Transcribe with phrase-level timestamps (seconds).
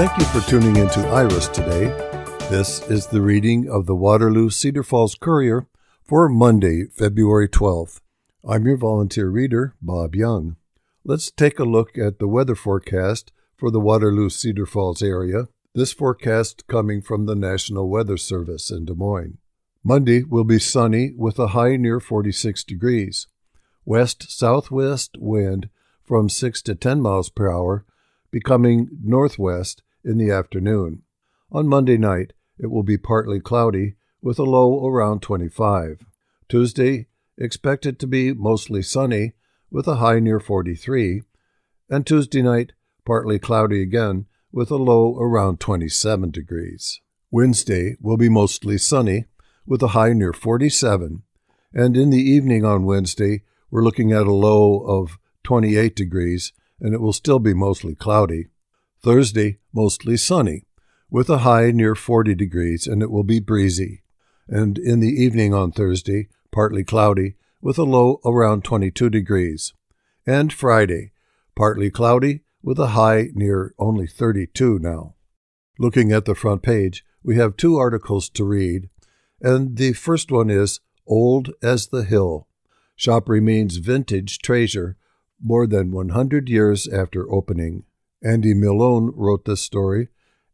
[0.00, 1.88] Thank you for tuning in to Iris today.
[2.48, 5.66] This is the reading of the Waterloo Cedar Falls Courier
[6.02, 8.00] for Monday, February 12th.
[8.42, 10.56] I'm your volunteer reader, Bob Young.
[11.04, 15.48] Let's take a look at the weather forecast for the Waterloo Cedar Falls area.
[15.74, 19.36] This forecast coming from the National Weather Service in Des Moines.
[19.84, 23.26] Monday will be sunny with a high near 46 degrees.
[23.84, 25.68] West southwest wind
[26.02, 27.84] from 6 to 10 miles per hour,
[28.30, 31.02] becoming northwest in the afternoon.
[31.52, 36.04] On Monday night, it will be partly cloudy with a low around 25.
[36.48, 37.06] Tuesday,
[37.38, 39.32] expected to be mostly sunny
[39.70, 41.22] with a high near 43.
[41.88, 42.72] And Tuesday night,
[43.04, 47.00] partly cloudy again with a low around 27 degrees.
[47.30, 49.26] Wednesday will be mostly sunny
[49.64, 51.22] with a high near 47.
[51.72, 56.92] And in the evening on Wednesday, we're looking at a low of 28 degrees, and
[56.92, 58.48] it will still be mostly cloudy.
[59.02, 60.66] Thursday, mostly sunny,
[61.10, 64.02] with a high near 40 degrees, and it will be breezy.
[64.48, 69.72] And in the evening on Thursday, partly cloudy, with a low around 22 degrees.
[70.26, 71.12] And Friday,
[71.56, 75.14] partly cloudy, with a high near only 32 now.
[75.78, 78.88] Looking at the front page, we have two articles to read,
[79.40, 82.46] and the first one is Old as the Hill.
[82.96, 84.96] Shop remains vintage treasure
[85.42, 87.84] more than 100 years after opening.
[88.22, 90.08] Andy Milone wrote this story,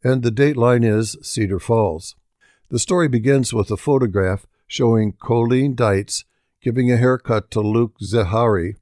[0.05, 2.15] and the dateline is Cedar Falls.
[2.69, 6.25] The story begins with a photograph showing Colleen Dietz
[6.63, 8.77] giving a haircut to Luke Zahari,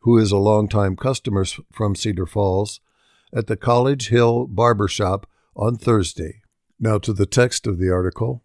[0.00, 2.80] who is a longtime customer from Cedar Falls,
[3.32, 6.42] at the College Hill Barber Shop on Thursday.
[6.78, 8.42] Now to the text of the article.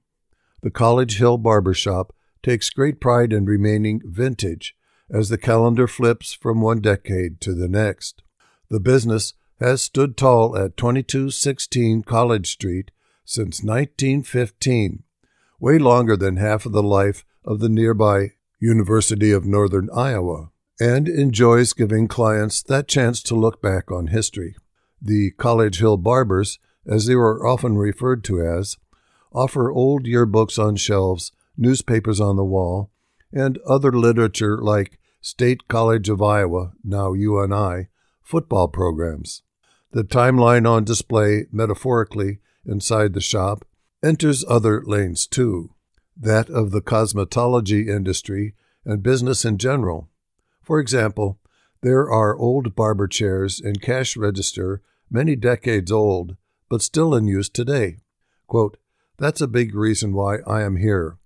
[0.62, 4.76] The College Hill Barber Shop takes great pride in remaining vintage
[5.10, 8.22] as the calendar flips from one decade to the next.
[8.70, 12.92] The business has stood tall at 2216 College Street
[13.24, 15.04] since 1915,
[15.60, 20.50] way longer than half of the life of the nearby University of Northern Iowa,
[20.80, 24.56] and enjoys giving clients that chance to look back on history.
[25.02, 28.78] The College Hill Barbers, as they were often referred to as,
[29.34, 32.92] offer old yearbooks on shelves, newspapers on the wall,
[33.32, 37.88] and other literature like State College of Iowa, now UNI,
[38.22, 39.42] football programs.
[39.92, 43.66] The timeline on display, metaphorically, inside the shop,
[44.04, 45.72] enters other lanes too
[46.18, 50.10] that of the cosmetology industry and business in general.
[50.62, 51.40] For example,
[51.82, 56.36] there are old barber chairs and cash register, many decades old,
[56.70, 57.98] but still in use today.
[58.48, 58.78] Quote,
[59.18, 61.18] That's a big reason why I am here.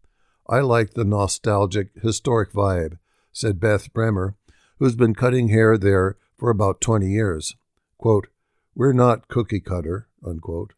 [0.47, 2.97] I like the nostalgic, historic vibe,
[3.31, 4.35] said Beth Bremer,
[4.79, 7.55] who's been cutting hair there for about 20 years.
[7.97, 8.27] Quote,
[8.79, 10.71] we're not cookie cutter, unquote.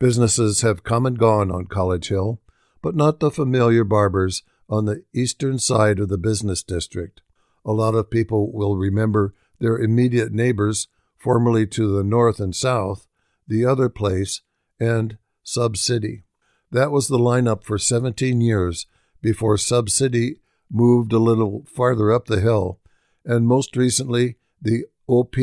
[0.00, 2.40] Businesses have come and gone on College Hill,
[2.82, 7.20] but not the familiar barbers on the eastern side of the business district.
[7.64, 13.06] A lot of people will remember their immediate neighbors, formerly to the north and south,
[13.46, 14.40] the other place,
[14.80, 16.24] and Sub City.
[16.72, 18.86] That was the lineup for 17 years
[19.22, 22.80] before Sub City moved a little farther up the hill,
[23.24, 25.36] and most recently, the OP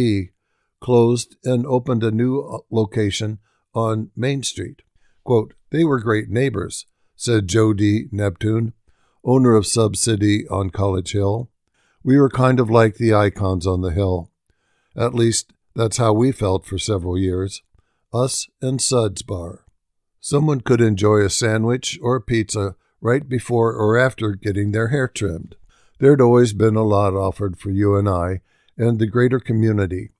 [0.81, 3.39] closed and opened a new uh, location
[3.73, 4.81] on Main Street.
[5.23, 8.07] Quote, they were great neighbors, said Joe D.
[8.11, 8.73] Neptune,
[9.23, 11.49] owner of Sub City on College Hill.
[12.03, 14.31] We were kind of like the icons on the hill.
[14.97, 17.61] At least, that's how we felt for several years.
[18.13, 19.63] Us and Suds Bar.
[20.19, 25.07] Someone could enjoy a sandwich or a pizza right before or after getting their hair
[25.07, 25.55] trimmed.
[25.99, 28.41] There'd always been a lot offered for you and I
[28.77, 30.11] and the greater community,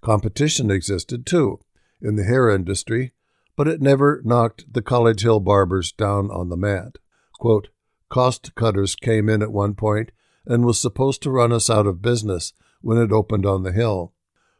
[0.00, 1.60] Competition existed, too,
[2.00, 3.12] in the hair industry,
[3.56, 6.96] but it never knocked the College Hill barbers down on the mat.
[7.34, 7.68] Quote,
[8.08, 10.10] Cost Cutters came in at one point
[10.46, 14.12] and was supposed to run us out of business when it opened on the hill.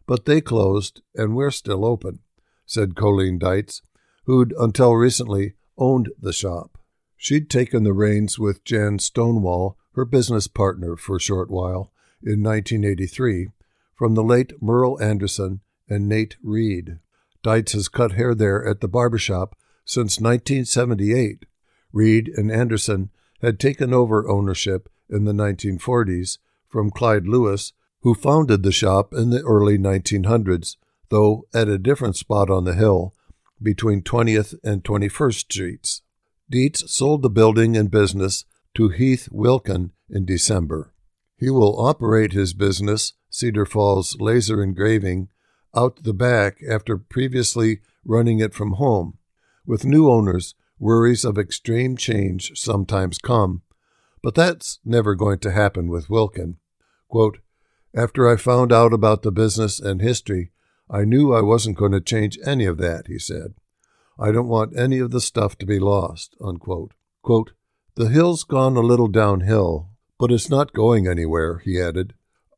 [0.06, 2.20] But they closed, and we're still open,
[2.66, 3.82] said Colleen Dietz,
[4.26, 6.78] who'd until recently owned the shop.
[7.16, 11.92] She'd taken the reins with Jan Stonewall, her business partner, for a short while
[12.22, 13.48] in 1983
[14.00, 17.00] from the late Merle Anderson and Nate Reed.
[17.42, 19.54] Dietz has cut hair there at the barber shop
[19.84, 21.44] since 1978.
[21.92, 23.10] Reed and Anderson
[23.42, 29.28] had taken over ownership in the 1940s from Clyde Lewis, who founded the shop in
[29.28, 30.76] the early 1900s,
[31.10, 33.12] though at a different spot on the hill
[33.62, 36.00] between 20th and 21st Streets.
[36.50, 40.94] Dietz sold the building and business to Heath Wilkin in December.
[41.36, 45.28] He will operate his business Cedar Falls laser engraving
[45.74, 49.16] out the back after previously running it from home.
[49.64, 53.62] With new owners, worries of extreme change sometimes come,
[54.22, 56.56] but that's never going to happen with Wilkin.
[57.08, 57.38] Quote,
[57.94, 60.50] After I found out about the business and history,
[60.90, 63.54] I knew I wasn't going to change any of that, he said.
[64.18, 66.36] I don't want any of the stuff to be lost.
[66.44, 66.92] Unquote.
[67.22, 67.52] Quote,
[67.94, 72.14] the hill's gone a little downhill, but it's not going anywhere, he added.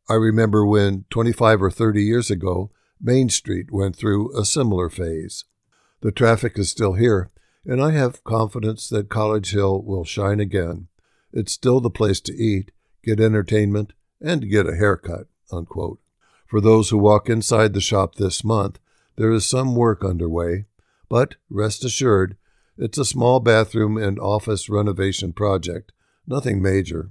[0.09, 2.71] I remember when, 25 or 30 years ago,
[3.01, 5.45] Main Street went through a similar phase.
[6.01, 7.31] The traffic is still here,
[7.65, 10.89] and I have confidence that College Hill will shine again.
[11.33, 12.73] It's still the place to eat,
[13.05, 15.27] get entertainment, and get a haircut.
[15.51, 16.01] Unquote.
[16.47, 18.79] For those who walk inside the shop this month,
[19.17, 20.67] there is some work underway,
[21.09, 22.37] but rest assured,
[22.77, 25.93] it's a small bathroom and office renovation project,
[26.27, 27.11] nothing major.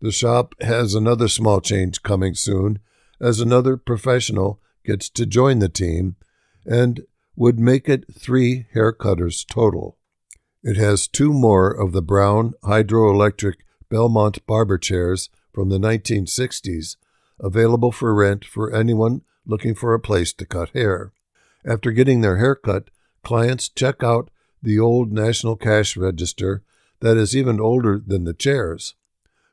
[0.00, 2.78] The shop has another small change coming soon,
[3.20, 6.16] as another professional gets to join the team
[6.64, 7.02] and
[7.36, 9.98] would make it three haircutters total.
[10.62, 13.56] It has two more of the brown hydroelectric
[13.90, 16.96] Belmont barber chairs from the 1960s
[17.38, 21.12] available for rent for anyone looking for a place to cut hair.
[21.64, 22.90] After getting their hair cut,
[23.22, 24.30] clients check out
[24.62, 26.62] the old National Cash Register
[27.00, 28.94] that is even older than the chairs.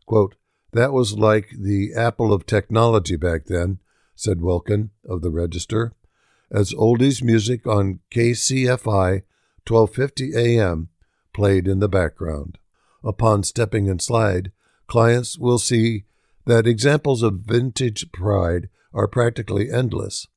[0.07, 0.36] Quote,
[0.71, 3.80] that was like the apple of technology back then,
[4.15, 5.94] said Wilkin of the Register,
[6.50, 9.21] as oldies music on KCFI
[9.68, 10.89] 1250 AM
[11.33, 12.57] played in the background.
[13.04, 14.51] Upon stepping inside,
[14.88, 16.06] clients will see
[16.45, 20.27] that examples of vintage pride are practically endless.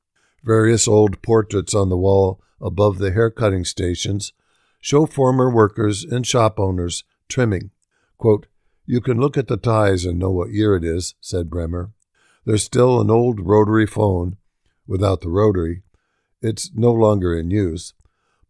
[0.43, 4.33] Various old portraits on the wall above the haircutting stations
[4.81, 7.71] show former workers and shop owners trimming.
[8.17, 8.47] Quote,
[8.91, 11.93] you can look at the ties and know what year it is, said Bremer.
[12.43, 14.35] There's still an old rotary phone,
[14.85, 15.83] without the rotary.
[16.41, 17.93] It's no longer in use.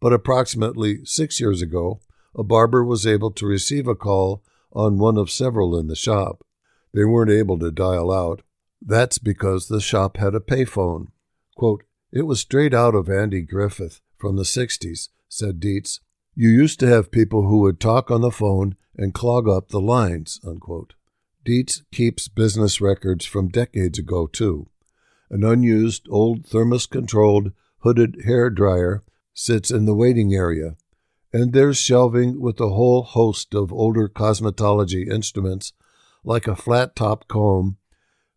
[0.00, 2.00] But approximately six years ago,
[2.34, 4.42] a barber was able to receive a call
[4.72, 6.44] on one of several in the shop.
[6.92, 8.42] They weren't able to dial out.
[8.84, 11.12] That's because the shop had a payphone.
[11.56, 16.00] Quote, it was straight out of Andy Griffith from the 60s, said Dietz.
[16.34, 19.80] You used to have people who would talk on the phone and clog up the
[19.80, 20.40] lines.
[20.46, 20.94] Unquote.
[21.44, 24.68] Dietz keeps business records from decades ago, too.
[25.30, 29.02] An unused, old thermos controlled, hooded hair dryer
[29.34, 30.76] sits in the waiting area,
[31.32, 35.72] and there's shelving with a whole host of older cosmetology instruments,
[36.22, 37.78] like a flat top comb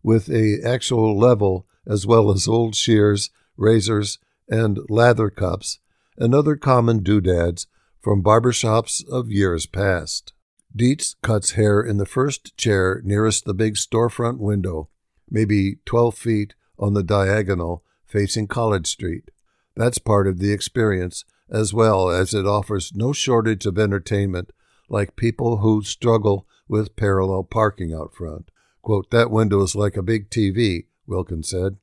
[0.02, 4.18] with a actual level, as well as old shears, razors,
[4.48, 5.80] and lather cups,
[6.18, 7.68] and other common doodads
[8.02, 10.32] from barber shops of years past.
[10.76, 14.90] Dietz cuts hair in the first chair nearest the big storefront window,
[15.30, 19.32] maybe 12 feet on the diagonal facing College Street.
[19.76, 24.52] That's part of the experience, as well as it offers no shortage of entertainment,
[24.90, 28.52] like people who struggle with parallel parking out front.
[28.82, 31.78] Quote, that window is like a big TV, Wilkins said.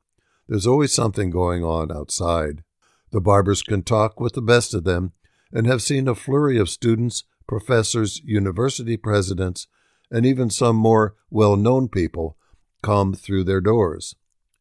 [0.49, 2.63] There's always something going on outside.
[3.11, 5.13] The barbers can talk with the best of them
[5.53, 9.67] and have seen a flurry of students, professors, university presidents,
[10.11, 12.35] and even some more well known people
[12.83, 14.17] come through their doors.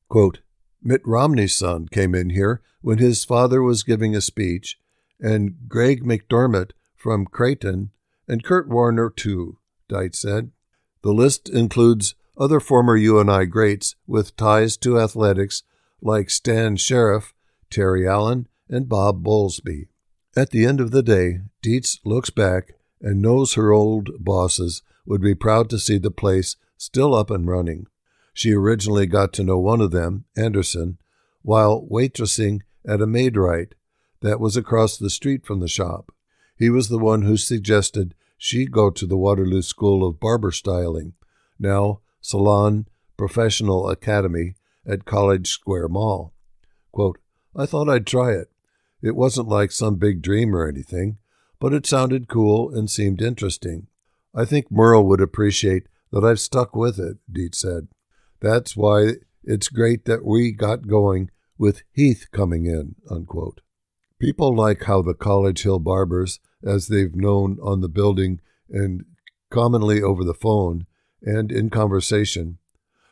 [0.10, 0.42] Quote,
[0.84, 4.78] Mitt Romney's son came in here when his father was giving a speech,
[5.22, 7.92] and Greg McDermott from Creighton,
[8.28, 9.58] and Kurt Warner, too,
[9.88, 10.52] Dietz said.
[11.02, 15.64] The list includes other former UNI greats with ties to athletics
[16.02, 17.34] like Stan Sheriff,
[17.70, 19.88] Terry Allen, and Bob Bowlesby.
[20.36, 25.22] At the end of the day, Dietz looks back and knows her old bosses would
[25.22, 27.88] be proud to see the place still up and running.
[28.34, 30.98] She originally got to know one of them, Anderson,
[31.42, 33.76] while waitressing at a Maid-Rite
[34.22, 36.12] that was across the street from the shop.
[36.56, 41.14] He was the one who suggested she go to the Waterloo School of Barber Styling,
[41.60, 44.56] now Salon Professional Academy
[44.86, 46.34] at College Square Mall.
[46.92, 47.20] Quote,
[47.56, 48.50] I thought I'd try it.
[49.02, 51.18] It wasn't like some big dream or anything,
[51.62, 53.86] but it sounded cool and seemed interesting.
[54.34, 57.88] I think Merle would appreciate that I've stuck with it, Dietz said.
[58.42, 59.12] That's why
[59.44, 62.96] it's great that we got going with Heath coming in.
[63.12, 63.62] Unquote.
[64.18, 69.06] People like how the College Hill barbers, as they've known on the building and
[69.52, 70.88] commonly over the phone
[71.22, 72.58] and in conversation,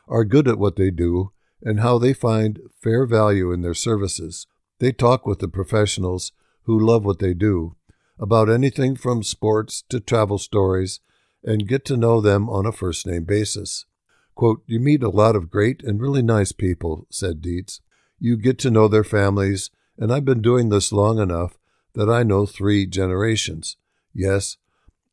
[0.08, 1.30] are good at what they do
[1.62, 4.48] and how they find fair value in their services.
[4.80, 6.32] They talk with the professionals
[6.64, 7.76] who love what they do
[8.20, 11.00] about anything from sports to travel stories
[11.42, 13.86] and get to know them on a first name basis.
[14.34, 17.80] Quote, You meet a lot of great and really nice people, said Dietz.
[18.18, 21.58] You get to know their families and I've been doing this long enough
[21.94, 23.76] that I know three generations.
[24.14, 24.56] Yes,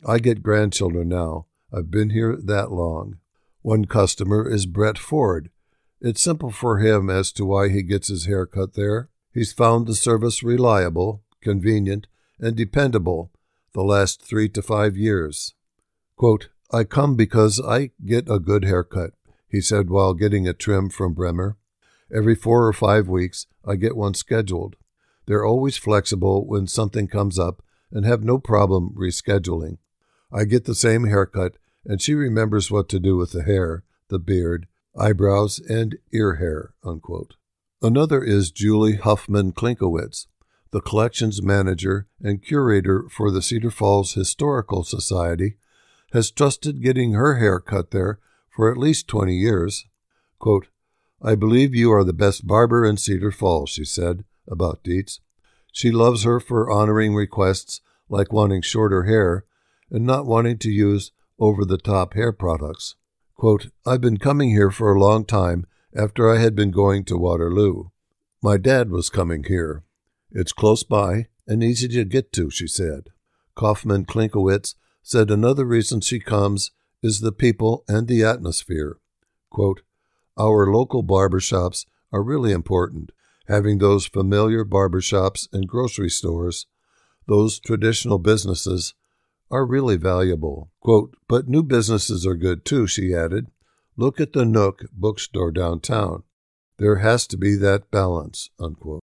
[0.07, 1.47] I get grandchildren now.
[1.73, 3.17] I've been here that long.
[3.61, 5.49] One customer is Brett Ford.
[5.99, 9.09] It's simple for him as to why he gets his hair cut there.
[9.33, 12.07] He's found the service reliable, convenient,
[12.39, 13.32] and dependable
[13.74, 15.53] the last three to five years.
[16.15, 19.12] Quote, I come because I get a good haircut,
[19.48, 21.58] he said while getting a trim from Bremer.
[22.13, 24.75] Every four or five weeks, I get one scheduled.
[25.25, 29.77] They're always flexible when something comes up and have no problem rescheduling.
[30.32, 34.20] I get the same haircut, and she remembers what to do with the hair, the
[34.20, 34.67] beard,
[34.98, 36.74] eyebrows, and ear hair.
[36.84, 37.36] Unquote.
[37.82, 40.27] Another is Julie Huffman Klinkowitz,
[40.71, 45.57] the collections manager and curator for the Cedar Falls Historical Society,
[46.13, 48.19] has trusted getting her hair cut there
[48.50, 49.86] for at least 20 years.
[50.39, 50.67] Quote,
[51.21, 55.19] I believe you are the best barber in Cedar Falls, she said about Dietz.
[55.71, 59.45] She loves her for honoring requests like wanting shorter hair
[59.91, 62.95] and not wanting to use over the top hair products.
[63.36, 67.17] Quote, I've been coming here for a long time after I had been going to
[67.17, 67.89] Waterloo.
[68.41, 69.83] My dad was coming here.
[70.31, 73.10] It's close by and easy to get to, she said.
[73.55, 78.98] Kaufman Klinkowitz said another reason she comes is the people and the atmosphere.
[79.50, 79.81] Quote,
[80.38, 83.12] Our local barber shops are really important.
[83.48, 86.65] Having those familiar barber shops and grocery stores,
[87.27, 88.93] those traditional businesses,
[89.50, 90.72] are really valuable.
[90.81, 93.48] Quote, but new businesses are good too, she added.
[93.96, 96.24] Look at the Nook bookstore downtown.
[96.77, 98.50] There has to be that balance.
[98.60, 99.01] Unquote.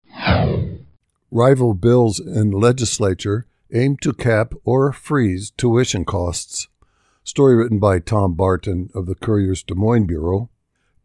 [1.31, 6.69] Rival bills in legislature aim to cap or freeze tuition costs.
[7.25, 10.49] Story written by Tom Barton of the Courier's Des Moines Bureau.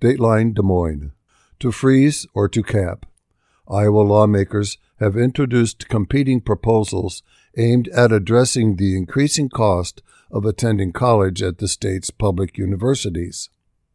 [0.00, 1.10] Dateline Des Moines.
[1.58, 3.06] To freeze or to cap.
[3.68, 7.24] Iowa lawmakers have introduced competing proposals
[7.56, 13.50] aimed at addressing the increasing cost of attending college at the state's public universities.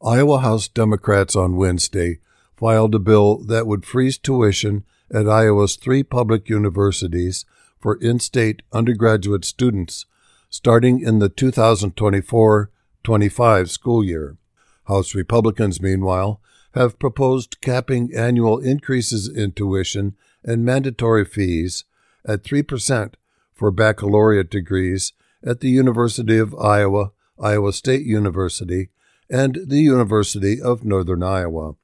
[0.05, 2.19] Iowa House Democrats on Wednesday
[2.57, 7.45] filed a bill that would freeze tuition at Iowa's three public universities
[7.79, 10.05] for in state undergraduate students
[10.49, 12.71] starting in the 2024
[13.03, 14.37] 25 school year.
[14.85, 16.41] House Republicans, meanwhile,
[16.73, 21.85] have proposed capping annual increases in tuition and mandatory fees
[22.25, 23.13] at 3%
[23.53, 28.89] for baccalaureate degrees at the University of Iowa, Iowa State University,
[29.29, 31.75] and the University of Northern Iowa.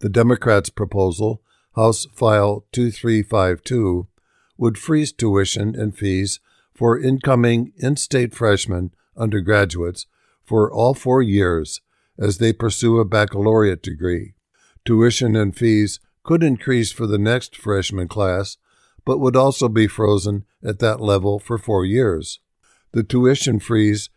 [0.00, 1.42] The Democrats' proposal,
[1.78, 4.08] House File 2352,
[4.56, 6.40] would freeze tuition and fees
[6.74, 10.06] for incoming in state freshmen, undergraduates,
[10.44, 11.80] for all four years
[12.18, 14.34] as they pursue a baccalaureate degree.
[14.84, 18.56] Tuition and fees could increase for the next freshman class
[19.04, 22.40] but would also be frozen at that level for four years.
[22.90, 24.10] The tuition freeze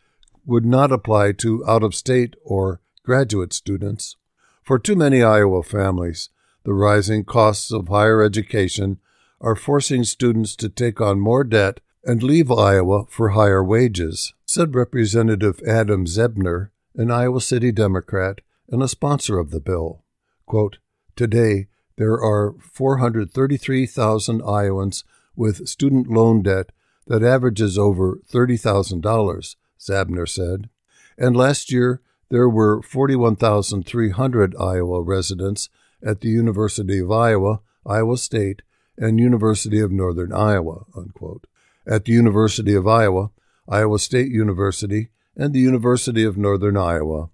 [0.48, 4.15] would not apply to out of state or graduate students.
[4.63, 6.30] For too many Iowa families,
[6.63, 9.00] the rising costs of higher education
[9.39, 14.75] are forcing students to take on more debt and leave Iowa for higher wages, said
[14.75, 20.03] Representative Adam Zabner, an Iowa City Democrat and a sponsor of the bill.
[20.46, 20.77] Quote,
[21.15, 25.03] Today, there are 433,000 Iowans
[25.36, 26.72] with student loan debt
[27.08, 30.70] that averages over $30,000, Zabner said.
[31.18, 35.70] And last year, there were 41,300 Iowa residents
[36.05, 38.62] at the University of Iowa, Iowa State,
[38.98, 40.86] and University of Northern Iowa.
[40.96, 41.48] Unquote.
[41.88, 43.31] At the University of Iowa,
[43.67, 47.29] Iowa State University, and the University of Northern Iowa,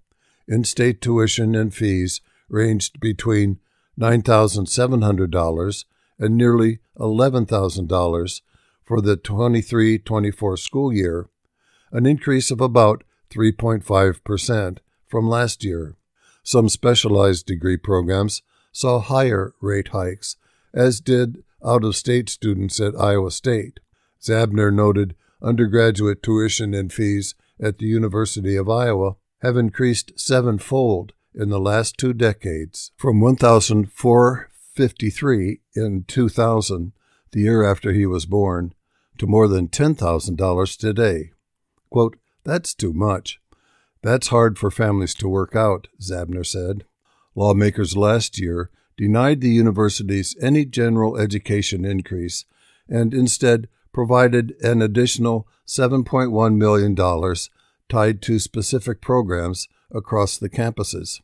[0.46, 3.58] in state tuition and fees ranged between
[4.00, 5.84] $9,700
[6.18, 8.40] and nearly $11,000
[8.84, 11.28] for the 23 24 school year,
[11.92, 15.96] an increase of about 3.5% from last year.
[16.42, 18.42] Some specialized degree programs
[18.78, 20.36] saw higher rate hikes,
[20.72, 23.80] as did out of state students at Iowa State.
[24.22, 31.48] Zabner noted undergraduate tuition and fees at the University of Iowa have increased sevenfold in
[31.48, 36.92] the last two decades from 1,453 in 2000,
[37.32, 38.72] the year after he was born,
[39.18, 41.32] to more than $10,000 today.
[41.90, 43.40] Quote, That's too much.
[44.02, 46.84] That's hard for families to work out, Zabner said.
[47.38, 52.44] Lawmakers last year denied the universities any general education increase
[52.88, 56.96] and instead provided an additional $7.1 million
[57.88, 61.20] tied to specific programs across the campuses.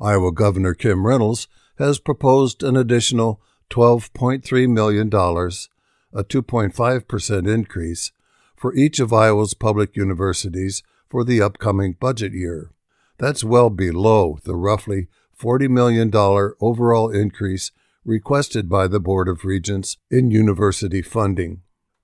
[0.00, 1.46] Iowa Governor Kim Reynolds
[1.78, 3.40] has proposed an additional
[3.70, 8.10] $12.3 million, a 2.5% increase,
[8.56, 12.72] for each of Iowa's public universities for the upcoming budget year.
[13.18, 15.06] That's well below the roughly
[15.42, 16.10] $40 million
[16.60, 17.72] overall increase
[18.04, 21.62] requested by the Board of Regents in university funding.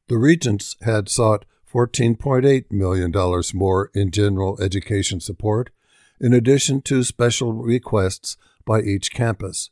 [0.09, 3.13] The Regents had sought $14.8 million
[3.55, 5.71] more in general education support,
[6.21, 9.71] in addition to special requests by each campus,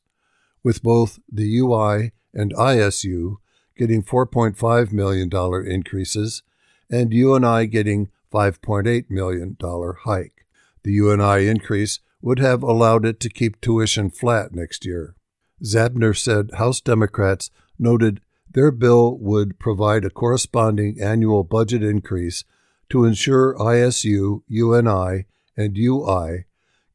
[0.62, 3.36] with both the UI and ISU
[3.76, 5.30] getting $4.5 million
[5.70, 6.42] increases
[6.88, 9.56] and UNI getting $5.8 million
[10.04, 10.46] hike.
[10.82, 15.14] The UNI increase would have allowed it to keep tuition flat next year.
[15.62, 22.42] Zabner said House Democrats noted their bill would provide a corresponding annual budget increase
[22.90, 26.46] to ensure ISU, UNI, and UI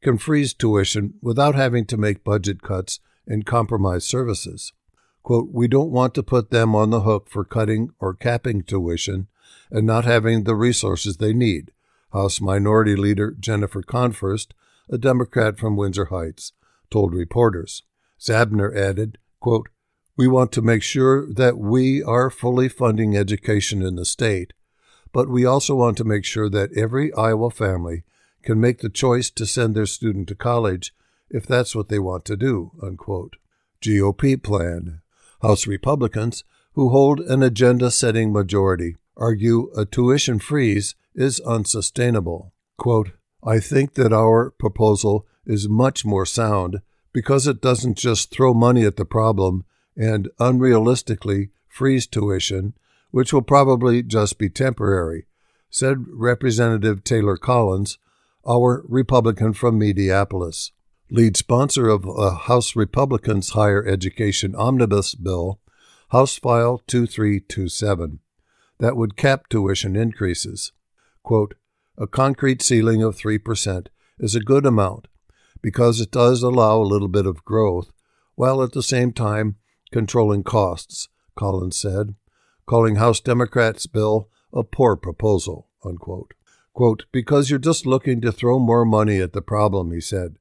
[0.02, 4.74] can freeze tuition without having to make budget cuts and compromise services.
[5.22, 9.28] Quote, we don't want to put them on the hook for cutting or capping tuition
[9.70, 11.72] and not having the resources they need,
[12.12, 14.48] House Minority Leader Jennifer Konfrst,
[14.92, 16.52] a Democrat from Windsor Heights,
[16.90, 17.82] told reporters.
[18.20, 19.70] Zabner added, quote,
[20.16, 24.52] We want to make sure that we are fully funding education in the state,
[25.10, 28.04] but we also want to make sure that every Iowa family
[28.42, 30.94] can make the choice to send their student to college
[31.30, 32.72] if that's what they want to do.
[32.82, 33.36] Unquote.
[33.80, 35.00] GOP plan.
[35.40, 36.44] House Republicans,
[36.74, 42.52] who hold an agenda setting majority, argue a tuition freeze is unsustainable.
[42.76, 43.12] Quote,
[43.44, 46.80] I think that our proposal is much more sound
[47.12, 49.64] because it doesn't just throw money at the problem
[49.96, 52.74] and unrealistically freeze tuition,
[53.10, 55.26] which will probably just be temporary,
[55.70, 57.98] said Representative Taylor Collins,
[58.46, 60.70] our Republican from Mediapolis.
[61.10, 65.60] Lead sponsor of a House Republicans' Higher Education Omnibus Bill,
[66.08, 68.20] House File 2327,
[68.78, 70.72] that would cap tuition increases.
[71.22, 71.54] Quote,
[71.98, 73.86] a concrete ceiling of 3%
[74.18, 75.08] is a good amount
[75.60, 77.92] because it does allow a little bit of growth
[78.34, 79.56] while at the same time
[79.92, 82.14] controlling costs, Collins said,
[82.66, 85.68] calling House Democrats' bill a poor proposal.
[85.84, 86.34] Unquote.
[86.72, 90.36] Quote, because you're just looking to throw more money at the problem, he said.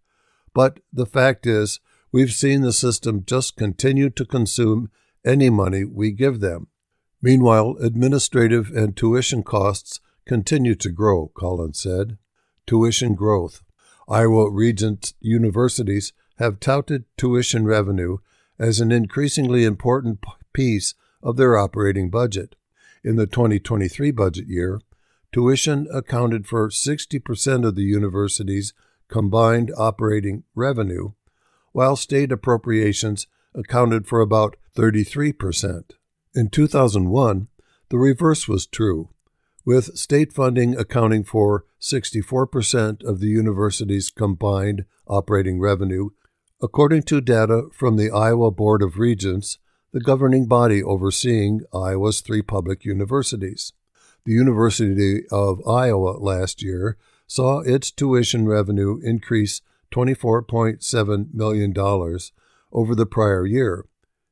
[0.54, 1.80] But the fact is,
[2.12, 4.90] we've seen the system just continue to consume
[5.26, 6.68] any money we give them.
[7.22, 12.18] Meanwhile, administrative and tuition costs continue to grow, Collins said.
[12.68, 13.64] Tuition growth.
[14.08, 18.18] Iowa Regent universities have touted tuition revenue
[18.60, 20.20] as an increasingly important
[20.54, 22.56] piece of their operating budget.
[23.04, 24.82] In the 2023 budget year,
[25.32, 28.74] tuition accounted for 60% of the university's
[29.08, 31.12] combined operating revenue,
[31.72, 35.92] while state appropriations accounted for about 33%.
[36.34, 37.48] In 2001,
[37.90, 39.10] the reverse was true
[39.66, 46.10] with state funding accounting for 64% of the university's combined operating revenue,
[46.62, 49.58] according to data from the Iowa Board of Regents,
[49.92, 53.74] the governing body overseeing Iowa's three public universities.
[54.26, 56.98] The University of Iowa last year
[57.28, 61.74] saw its tuition revenue increase $24.7 million
[62.72, 63.86] over the prior year,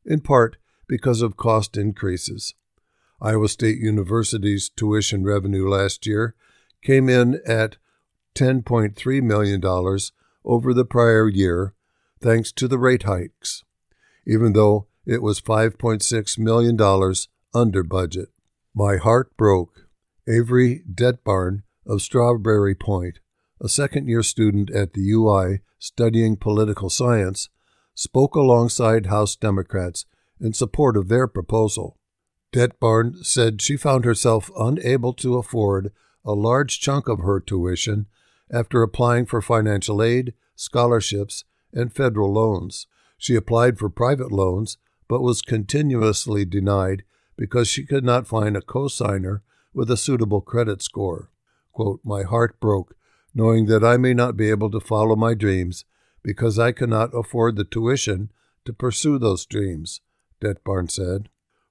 [0.05, 2.53] in part because of cost increases.
[3.21, 6.35] Iowa State University's tuition revenue last year
[6.81, 7.77] came in at
[8.35, 9.99] $10.3 million
[10.45, 11.73] over the prior year,
[12.21, 13.63] thanks to the rate hikes,
[14.25, 17.13] even though it was $5.6 million
[17.53, 18.29] under budget.
[18.73, 19.87] My heart broke.
[20.27, 23.19] Avery Detbarn of Strawberry Point,
[23.59, 27.49] a second year student at the UI studying political science,
[27.95, 30.05] spoke alongside House Democrats
[30.39, 31.98] in support of their proposal.
[32.51, 35.91] Detbarn said she found herself unable to afford
[36.25, 38.07] a large chunk of her tuition
[38.51, 42.87] after applying for financial aid, scholarships, and federal loans.
[43.17, 47.03] She applied for private loans, but was continuously denied
[47.37, 49.41] because she could not find a cosigner
[49.73, 51.29] with a suitable credit score.
[51.71, 52.95] Quote, My heart broke,
[53.33, 55.85] knowing that I may not be able to follow my dreams
[56.23, 58.31] because I cannot afford the tuition
[58.65, 60.01] to pursue those dreams,
[60.41, 61.29] Detbarn said.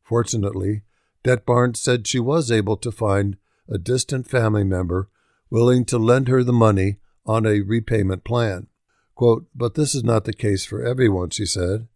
[0.09, 0.85] Fortunately,
[1.23, 3.37] Det Detbarn said she was able to find
[3.69, 5.11] a distant family member
[5.51, 8.69] willing to lend her the money on a repayment plan.
[9.15, 11.89] Quote, but this is not the case for everyone, she said.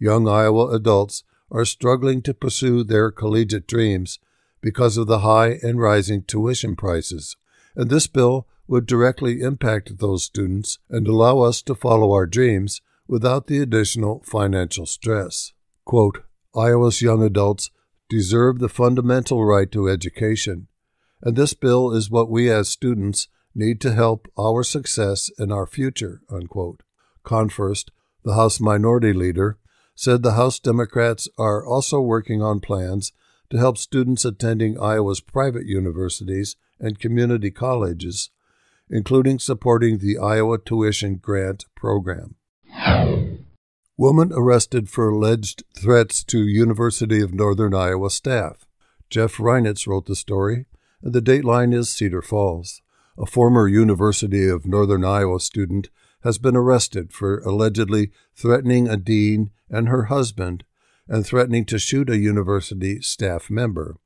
[0.00, 4.18] Young Iowa adults are struggling to pursue their collegiate dreams
[4.60, 7.36] because of the high and rising tuition prices,
[7.76, 12.80] and this bill would directly impact those students and allow us to follow our dreams
[13.06, 15.52] without the additional financial stress.
[15.84, 16.24] Quote,
[16.56, 17.70] Iowa's young adults
[18.08, 20.68] deserve the fundamental right to education,
[21.22, 25.66] and this bill is what we as students need to help our success and our
[25.66, 26.20] future.
[26.30, 26.82] Unquote.
[27.24, 27.90] Konfrst,
[28.24, 29.58] the House Minority Leader,
[29.94, 33.12] said the House Democrats are also working on plans
[33.50, 38.30] to help students attending Iowa's private universities and community colleges,
[38.90, 42.34] including supporting the Iowa Tuition Grant Program.
[43.96, 48.66] Woman arrested for alleged threats to University of Northern Iowa staff.
[49.08, 50.66] Jeff Reinitz wrote the story,
[51.00, 52.82] and the dateline is Cedar Falls.
[53.16, 55.90] A former University of Northern Iowa student
[56.24, 60.64] has been arrested for allegedly threatening a dean and her husband
[61.06, 63.96] and threatening to shoot a university staff member.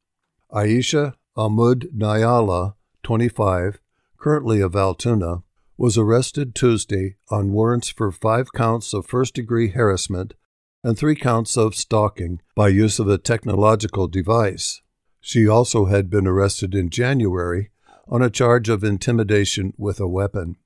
[0.53, 2.75] Aisha Ahmud Nyala,
[3.05, 3.81] 25,
[4.19, 5.45] currently of Altoona,
[5.79, 10.35] was arrested Tuesday on warrants for five counts of first degree harassment
[10.83, 14.83] and three counts of stalking by use of a technological device.
[15.21, 17.71] She also had been arrested in January
[18.09, 20.57] on a charge of intimidation with a weapon.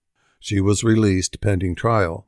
[0.40, 2.26] She was released pending trial.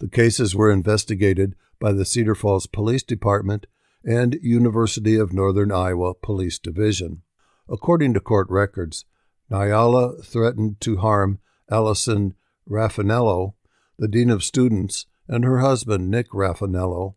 [0.00, 3.66] The cases were investigated by the Cedar Falls Police Department
[4.04, 7.22] and University of Northern Iowa Police Division.
[7.68, 9.04] According to court records,
[9.50, 11.38] Nyala threatened to harm
[11.70, 12.34] Allison
[12.68, 13.54] Raffanello,
[13.98, 17.14] the Dean of Students, and her husband, Nick Raffanello,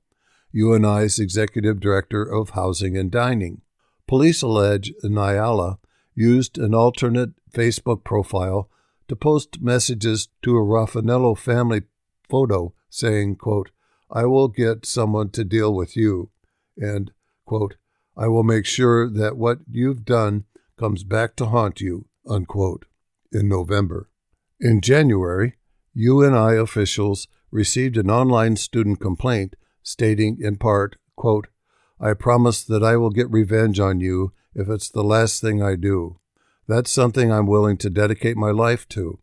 [0.56, 3.62] UNI's Executive Director of Housing and Dining.
[4.08, 5.78] Police allege Nyala
[6.16, 8.70] used an alternate Facebook profile
[9.08, 11.84] to post messages to a Raffanello family
[12.30, 13.72] photo saying, quote,
[14.10, 16.30] I will get someone to deal with you,
[16.78, 17.12] and,
[17.46, 17.76] quote,
[18.16, 20.46] I will make sure that what you've done
[20.78, 22.86] comes back to haunt you, unquote,
[23.32, 24.10] in November.
[24.60, 25.54] In January,
[25.94, 31.48] UNI officials received an online student complaint stating in part, quote,
[32.00, 35.76] I promise that I will get revenge on you if it's the last thing I
[35.76, 36.20] do.
[36.68, 39.20] That's something I'm willing to dedicate my life to.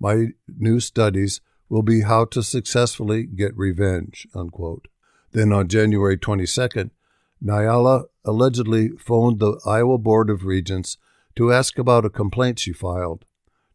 [0.00, 4.26] My new studies will be how to successfully get revenge.
[4.34, 4.88] Unquote.
[5.30, 6.90] Then on January 22nd,
[7.42, 10.96] Nyala allegedly phoned the Iowa Board of Regents
[11.36, 13.24] to ask about a complaint she filed.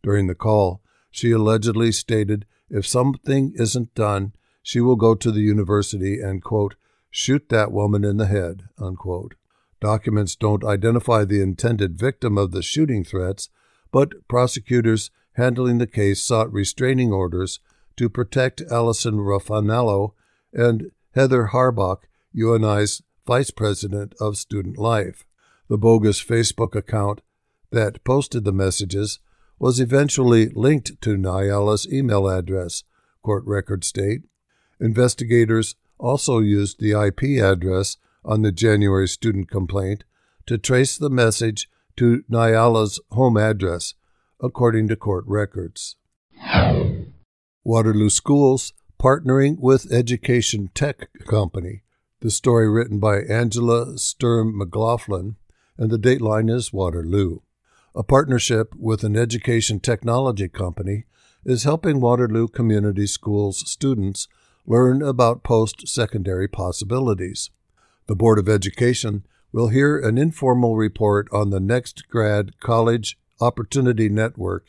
[0.03, 0.81] During the call,
[1.12, 6.76] she allegedly stated if something isn't done, she will go to the university and, quote,
[7.10, 9.36] shoot that woman in the head, unquote.
[9.82, 13.50] Documents don't identify the intended victim of the shooting threats,
[13.91, 17.60] but prosecutors handling the case sought restraining orders
[17.95, 20.13] to protect Allison Raffanello
[20.54, 25.26] and Heather Harbach, UNI's vice president of student life.
[25.69, 27.22] The bogus Facebook account
[27.72, 29.19] that posted the messages
[29.60, 32.84] was eventually linked to Nyala's email address,
[33.22, 34.22] court records state.
[34.80, 40.04] Investigators also used the IP address on the January student complaint
[40.45, 43.93] to trace the message to Nyala's home address,
[44.41, 45.98] according to court records.
[47.63, 51.84] Waterloo Schools partnering with Education Tech Company.
[52.22, 55.36] The story written by Angela Sturm McLaughlin,
[55.78, 57.39] and the dateline is Waterloo.
[57.95, 61.06] A partnership with an education technology company
[61.43, 64.28] is helping Waterloo Community Schools students
[64.67, 67.49] learn about post secondary possibilities.
[68.06, 74.08] The Board of Education will hear an informal report on the Next Grad College Opportunity
[74.08, 74.67] Network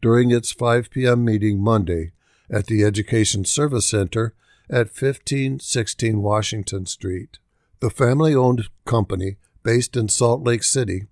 [0.00, 1.24] during its 5 p.m.
[1.24, 2.12] meeting Monday
[2.50, 4.34] at the Education Service Center
[4.70, 7.38] at 1516 Washington Street.
[7.80, 11.08] The family owned company, based in Salt Lake City,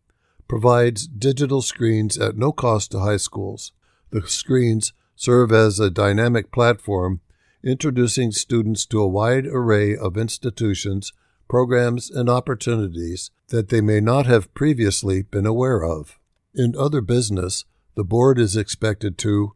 [0.50, 3.72] provides digital screens at no cost to high schools.
[4.10, 7.20] The screens serve as a dynamic platform
[7.62, 11.12] introducing students to a wide array of institutions
[11.50, 16.16] programs, and opportunities that they may not have previously been aware of.
[16.54, 17.64] In other business,
[17.96, 19.54] the board is expected to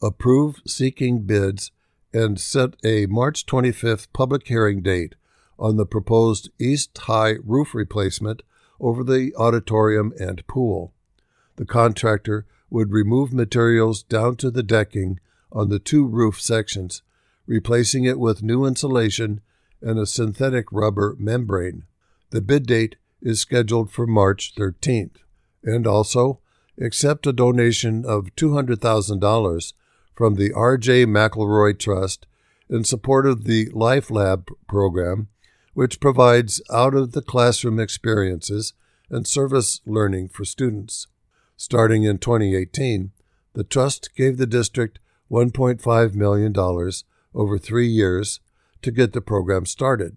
[0.00, 1.72] approve seeking bids
[2.12, 5.16] and set a March 25th public hearing date
[5.58, 8.42] on the proposed East High roof replacement
[8.80, 10.92] over the auditorium and pool.
[11.56, 15.20] The contractor would remove materials down to the decking
[15.52, 17.02] on the two roof sections,
[17.46, 19.40] replacing it with new insulation
[19.80, 21.84] and a synthetic rubber membrane.
[22.30, 25.16] The bid date is scheduled for March 13th.
[25.62, 26.40] And also,
[26.80, 29.72] accept a donation of $200,000
[30.14, 31.06] from the R.J.
[31.06, 32.26] McElroy Trust
[32.68, 35.28] in support of the Life Lab program,
[35.74, 38.72] which provides out of the classroom experiences
[39.10, 41.06] and service learning for students.
[41.56, 43.12] Starting in 2018,
[43.52, 44.98] the Trust gave the district
[45.30, 46.54] $1.5 million
[47.34, 48.40] over three years
[48.82, 50.16] to get the program started.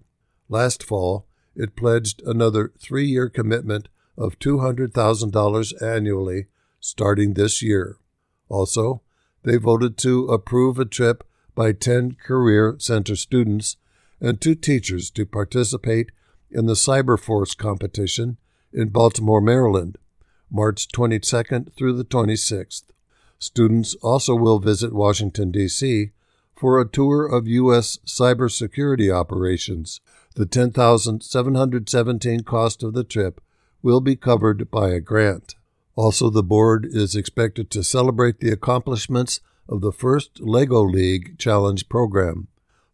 [0.50, 6.46] Last fall, it pledged another three year commitment of $200,000 annually
[6.80, 7.98] starting this year.
[8.50, 9.02] Also,
[9.44, 11.24] they voted to approve a trip
[11.56, 13.78] by 10 Career Center students
[14.20, 16.12] and two teachers to participate
[16.50, 18.38] in the Cyberforce competition
[18.74, 19.98] in Baltimore, Maryland,
[20.50, 22.84] March 22nd through the 26th.
[23.40, 26.12] Students also will visit Washington, D.C.
[26.56, 27.98] for a tour of U.S.
[28.06, 30.02] cybersecurity operations.
[30.36, 33.42] The 10717 cost of the trip
[33.82, 35.56] will be covered by a grant.
[35.96, 41.88] Also, the board is expected to celebrate the accomplishments of the first LEGO League Challenge
[41.90, 42.48] program.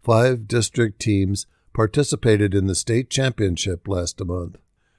[0.04, 4.58] Five district teams participated in the state championship last month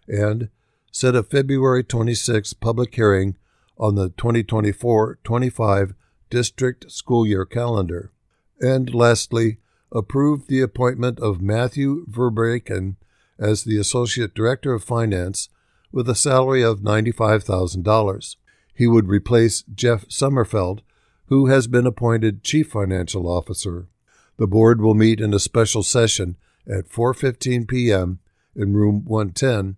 [0.09, 0.49] and
[0.91, 3.37] set a February 26 public hearing
[3.77, 5.95] on the 2024 25
[6.31, 8.13] district school year calendar.
[8.61, 9.59] And lastly,
[9.93, 12.97] approved the appointment of Matthew Verbraken
[13.39, 15.49] as the Associate Director of Finance
[15.93, 18.37] with a salary of $95,000.
[18.75, 20.81] He would replace Jeff Sommerfeld,
[21.27, 23.89] who has been appointed Chief Financial Officer.
[24.37, 28.19] The board will meet in a special session at 4:15 p.m.
[28.57, 29.77] in room 110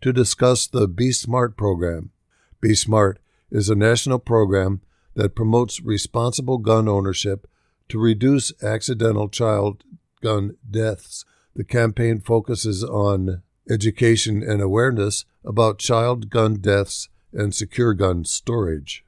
[0.00, 2.10] to discuss the Be Smart program.
[2.60, 3.18] Be Smart
[3.50, 4.80] is a national program
[5.14, 7.46] that promotes responsible gun ownership
[7.88, 9.84] to reduce accidental child
[10.22, 11.24] gun deaths.
[11.54, 19.04] The campaign focuses on education and awareness about child gun deaths and secure gun storage.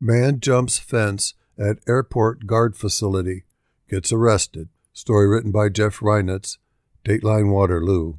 [0.00, 3.44] Man jumps fence at airport guard facility,
[3.88, 4.68] gets arrested.
[4.92, 6.58] Story written by Jeff Reinitz,
[7.04, 8.14] Dateline Waterloo.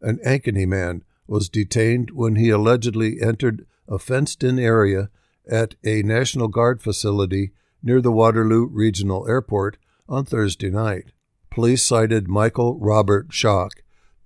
[0.00, 5.10] An Ankeny man was detained when he allegedly entered a fenced in area
[5.50, 11.12] at a National Guard facility near the Waterloo Regional Airport on Thursday night.
[11.50, 13.70] Police cited Michael Robert Schock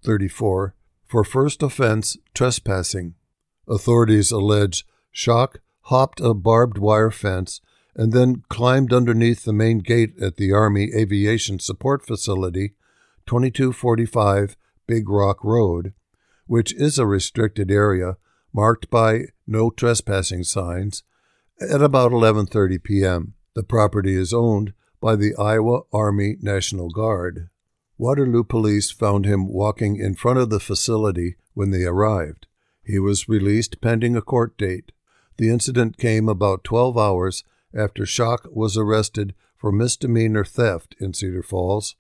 [0.02, 0.74] 34,
[1.06, 3.14] for first offense trespassing.
[3.68, 7.60] Authorities allege Schock hopped a barbed wire fence
[7.94, 12.74] and then climbed underneath the main gate at the Army Aviation Support Facility,
[13.26, 15.92] 2245 Big Rock Road,
[16.46, 18.16] which is a restricted area
[18.52, 21.02] marked by no trespassing signs,
[21.60, 23.34] at about 11:30 p.m.
[23.54, 27.48] The property is owned by the Iowa Army National Guard.
[27.98, 32.46] Waterloo police found him walking in front of the facility when they arrived.
[32.82, 34.92] He was released pending a court date.
[35.36, 41.42] The incident came about 12 hours after Schock was arrested for misdemeanor theft in Cedar
[41.42, 41.96] Falls.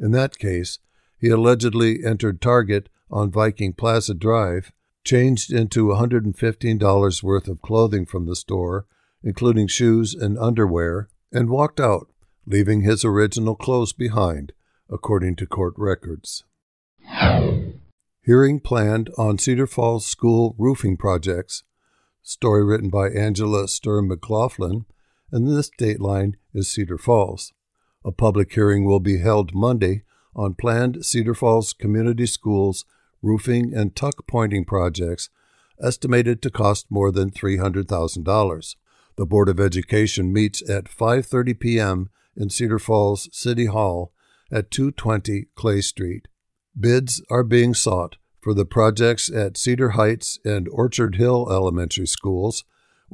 [0.00, 0.78] In that case,
[1.18, 4.72] he allegedly entered Target on Viking Plaza Drive,
[5.04, 8.86] changed into $115 worth of clothing from the store,
[9.22, 12.08] including shoes and underwear, and walked out,
[12.46, 14.52] leaving his original clothes behind
[14.90, 16.44] according to court records.
[18.22, 21.62] Hearing planned on Cedar Falls School roofing projects.
[22.22, 24.86] Story written by Angela Sturm McLaughlin,
[25.30, 27.52] and this dateline is Cedar Falls.
[28.04, 30.02] A public hearing will be held Monday
[30.36, 32.84] on planned Cedar Falls Community Schools
[33.22, 35.30] roofing and tuck pointing projects
[35.82, 38.76] estimated to cost more than $300,000.
[39.16, 42.10] The Board of Education meets at 5:30 p.m.
[42.36, 44.12] in Cedar Falls City Hall
[44.50, 46.28] at 220 Clay Street.
[46.78, 52.64] Bids are being sought for the projects at Cedar Heights and Orchard Hill elementary schools,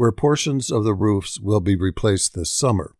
[0.00, 2.96] where portions of the roofs will be replaced this summer.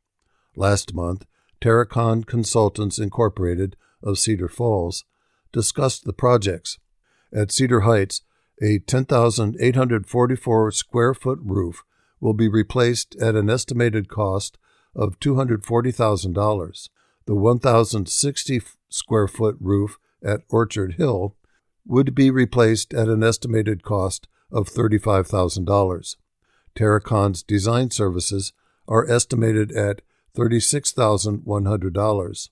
[0.54, 1.24] Last month,
[1.58, 5.06] Terracon Consultants Incorporated of Cedar Falls
[5.50, 6.76] discussed the projects.
[7.32, 8.20] At Cedar Heights,
[8.60, 11.84] a 10,844 square foot roof
[12.20, 14.58] will be replaced at an estimated cost
[14.94, 16.88] of $240,000.
[17.24, 18.60] The 1,060
[18.90, 21.34] square foot roof at Orchard Hill
[21.86, 26.16] would be replaced at an estimated cost of $35,000.
[26.74, 28.52] Terracon's design services
[28.86, 30.02] are estimated at
[30.36, 32.48] $36,100.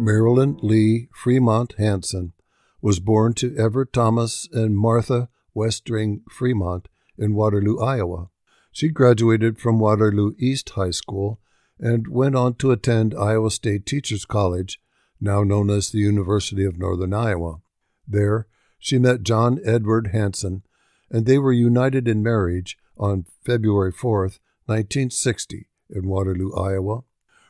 [0.00, 2.32] Marilyn Lee Fremont Hanson
[2.80, 8.30] was born to Everett Thomas and Martha Westring Fremont in Waterloo, Iowa.
[8.72, 11.38] She graduated from Waterloo East High School
[11.78, 14.80] and went on to attend Iowa State Teachers College,
[15.20, 17.60] now known as the University of Northern Iowa.
[18.08, 18.46] There,
[18.78, 20.62] she met John Edward Hanson,
[21.10, 24.22] and they were united in marriage on February 4,
[24.64, 27.00] 1960, in Waterloo, Iowa.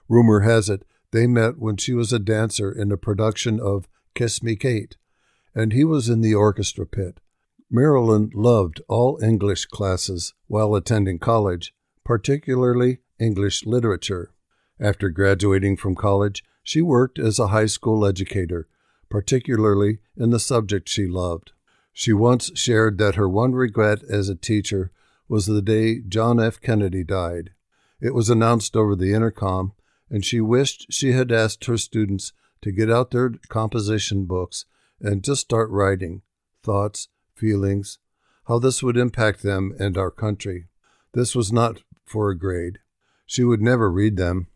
[0.09, 4.43] Rumor has it they met when she was a dancer in a production of Kiss
[4.43, 4.97] Me Kate,
[5.55, 7.19] and he was in the orchestra pit.
[7.71, 11.73] Marilyn loved all English classes while attending college,
[12.05, 14.33] particularly English literature.
[14.81, 18.69] After graduating from college, she worked as a high school educator,
[19.09, 21.53] particularly in the subject she loved.
[21.93, 24.91] She once shared that her one regret as a teacher
[25.29, 26.61] was the day John F.
[26.61, 27.51] Kennedy died.
[28.01, 29.73] It was announced over the intercom
[30.11, 34.67] and she wished she had asked her students to get out their composition books
[35.01, 36.23] and just start writing
[36.63, 37.99] thoughts, feelings,
[38.47, 40.67] how this would impact them and our country.
[41.15, 42.79] This was not for a grade.
[43.25, 44.49] She would never read them.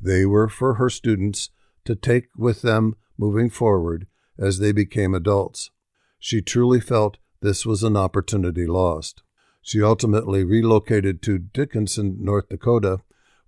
[0.00, 1.50] They were for her students
[1.84, 4.06] to take with them moving forward
[4.38, 5.70] as they became adults.
[6.18, 9.22] She truly felt this was an opportunity lost.
[9.60, 13.00] She ultimately relocated to Dickinson, North Dakota,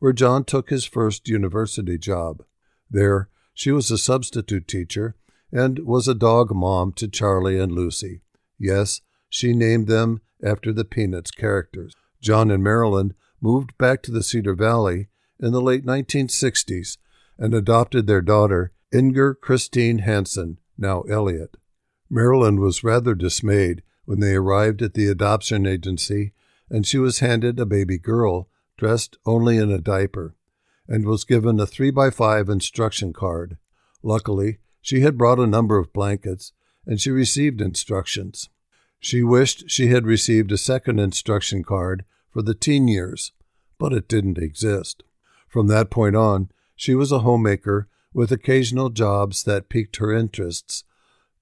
[0.05, 2.45] where John took his first university job.
[2.91, 5.17] There, she was a substitute teacher
[5.51, 8.21] and was a dog mom to Charlie and Lucy.
[8.59, 11.95] Yes, she named them after the Peanuts characters.
[12.21, 15.09] John and Marilyn moved back to the Cedar Valley
[15.41, 16.99] in the late 1960s
[17.39, 21.57] and adopted their daughter, Inger Christine Hanson, now Elliot.
[22.11, 26.35] Marilyn was rather dismayed when they arrived at the adoption agency
[26.69, 30.35] and she was handed a baby girl dressed only in a diaper,
[30.89, 33.57] and was given a 3 by 5 instruction card.
[34.03, 36.53] Luckily, she had brought a number of blankets,
[36.87, 38.51] and she received instructions.
[39.01, 43.33] She wished she had received a second instruction card for the teen years,
[43.79, 45.03] but it didn't exist.
[45.49, 50.85] From that point on, she was a homemaker with occasional jobs that piqued her interests,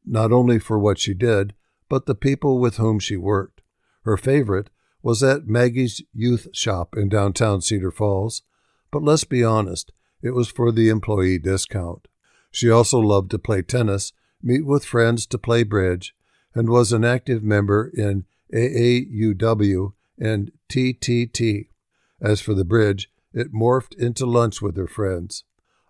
[0.04, 1.54] not only for what she did,
[1.88, 3.60] but the people with whom she worked.
[4.04, 4.70] Her favorite
[5.02, 8.42] was at Maggie's youth shop in downtown Cedar Falls,
[8.90, 12.06] but let's be honest, it was for the employee discount.
[12.50, 14.12] She also loved to play tennis,
[14.42, 16.14] meet with friends to play bridge,
[16.54, 21.68] and was an active member in AAUW and TTT.
[22.20, 25.44] As for the bridge, it morphed into lunch with her friends.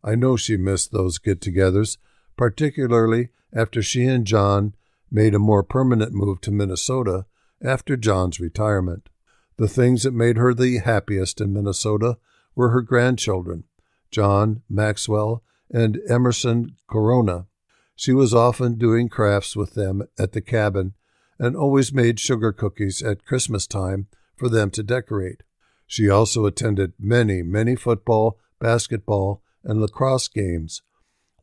[0.05, 1.99] I know she missed those get togethers,
[2.37, 4.75] particularly after she and John
[5.11, 7.27] made a more permanent move to Minnesota
[7.65, 9.09] after John's retirement.
[9.57, 12.19] The things that made her the happiest in Minnesota
[12.55, 13.65] were her grandchildren,
[14.11, 17.47] John, Maxwell, and Emerson Corona.
[17.95, 20.95] She was often doing crafts with them at the cabin
[21.39, 25.43] and always made sugar cookies at Christmas time for them to decorate.
[25.87, 30.83] She also attended many, many football, basketball, and lacrosse games,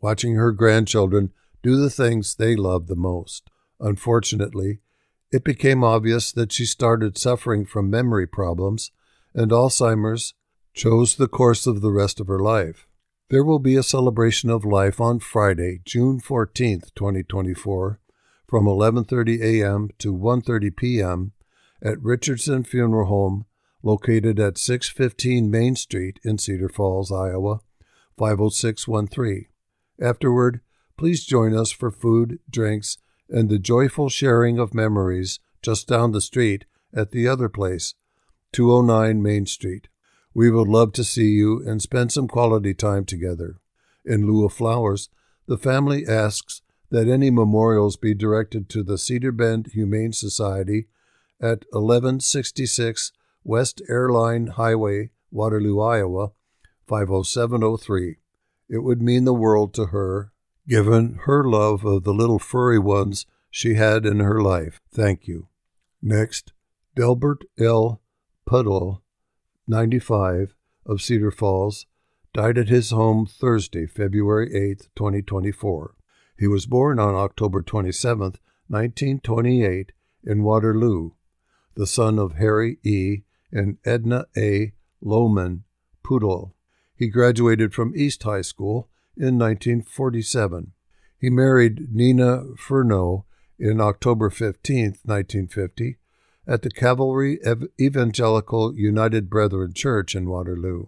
[0.02, 3.50] watching her grandchildren do the things they loved the most.
[3.80, 4.80] Unfortunately,
[5.32, 8.92] it became obvious that she started suffering from memory problems,
[9.34, 10.34] and Alzheimer's
[10.74, 12.88] chose the course of the rest of her life.
[13.30, 18.00] There will be a celebration of life on Friday, June 14th, 2024,
[18.48, 19.90] from 11:30 a.m.
[20.00, 21.34] to 1:30 p.m.
[21.82, 23.46] at Richardson Funeral Home,
[23.84, 27.60] located at 615 Main Street in Cedar Falls, Iowa,
[28.18, 29.46] 50613.
[30.02, 30.62] Afterward,
[30.98, 32.98] please join us for food, drinks,
[33.30, 37.94] and the joyful sharing of memories just down the street at the other place,
[38.54, 39.88] 209 Main Street.
[40.34, 43.58] We would love to see you and spend some quality time together.
[44.06, 45.10] In lieu of flowers,
[45.48, 50.88] the family asks that any memorials be directed to the Cedar Bend Humane Society
[51.40, 53.12] at 1166
[53.44, 56.32] West Airline Highway, Waterloo, Iowa,
[56.88, 58.18] 50703.
[58.70, 60.32] It would mean the world to her
[60.70, 64.80] given her love of the little furry ones she had in her life.
[64.94, 65.48] Thank you.
[66.02, 66.54] Next,
[66.96, 68.02] Delbert L.
[68.48, 69.02] Pudel,
[69.68, 70.54] 95,
[70.86, 71.88] of Cedar Falls,
[72.34, 75.96] died at his home Thursday, February 8, 2024.
[76.38, 78.36] He was born on October 27,
[78.68, 79.92] 1928,
[80.24, 81.12] in Waterloo,
[81.76, 83.24] the son of Harry E.
[83.52, 84.74] and Edna A.
[85.04, 85.62] Lohman
[86.04, 86.54] Pudel.
[86.96, 88.90] He graduated from East High School
[89.20, 90.72] in 1947.
[91.20, 93.26] He married Nina Furneaux
[93.60, 95.98] in October 15, 1950,
[96.48, 97.40] at the Calvary
[97.80, 100.88] Evangelical United Brethren Church in Waterloo.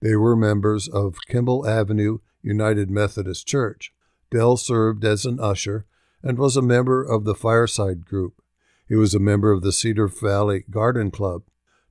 [0.00, 3.92] They were members of Kimball Avenue United Methodist Church.
[4.30, 5.84] Dell served as an usher
[6.22, 8.40] and was a member of the Fireside Group.
[8.88, 11.42] He was a member of the Cedar Valley Garden Club.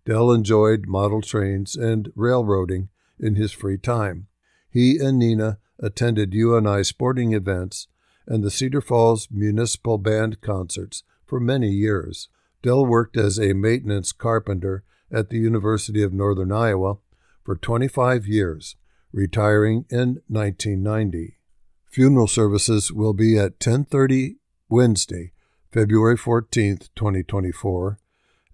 [0.05, 2.89] Dell enjoyed model trains and railroading
[3.19, 4.27] in his free time.
[4.69, 7.87] He and Nina attended UNI sporting events
[8.27, 12.29] and the Cedar Falls Municipal Band concerts for many years.
[12.61, 16.97] Dell worked as a maintenance carpenter at the University of Northern Iowa
[17.43, 18.75] for 25 years,
[19.11, 21.37] retiring in 1990.
[21.85, 24.37] Funeral services will be at 10:30
[24.69, 25.33] Wednesday,
[25.71, 27.97] February 14, 2024,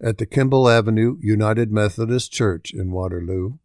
[0.00, 3.58] at the Kimball Avenue United Methodist Church in Waterloo.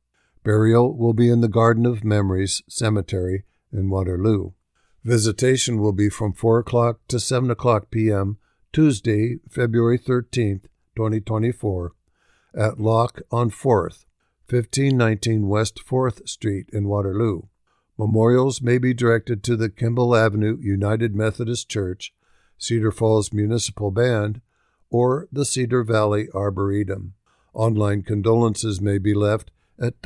[0.44, 4.52] Burial will be in the Garden of Memories Cemetery in Waterloo.
[5.04, 8.38] Visitation will be from 4 o'clock to 7 o'clock p.m.
[8.72, 10.66] Tuesday, February 13th,
[10.96, 11.94] 2024,
[12.56, 14.06] at Locke on 4th,
[14.50, 17.44] 1519 West 4th Street in Waterloo.
[17.98, 22.14] Memorials may be directed to the Kimball Avenue United Methodist Church,
[22.58, 24.42] Cedar Falls Municipal Band,
[24.90, 27.14] or the Cedar Valley Arboretum.
[27.54, 30.02] Online condolences may be left at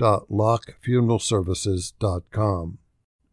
[0.00, 2.78] www.lockefuneralservices.com.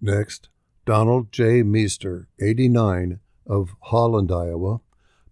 [0.01, 0.49] Next,
[0.85, 1.63] Donald J.
[1.63, 4.81] Meester, 89, of Holland, Iowa,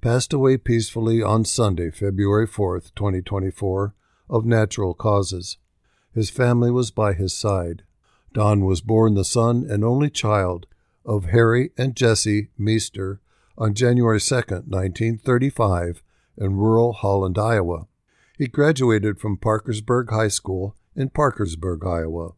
[0.01, 3.93] passed away peacefully on Sunday, February 4, 2024,
[4.29, 5.57] of natural causes.
[6.13, 7.83] His family was by his side.
[8.33, 10.67] Don was born the son and only child
[11.05, 13.19] of Harry and Jessie Meester
[13.57, 16.01] on January 2, 1935,
[16.37, 17.87] in rural Holland, Iowa.
[18.37, 22.31] He graduated from Parkersburg High School in Parkersburg, Iowa.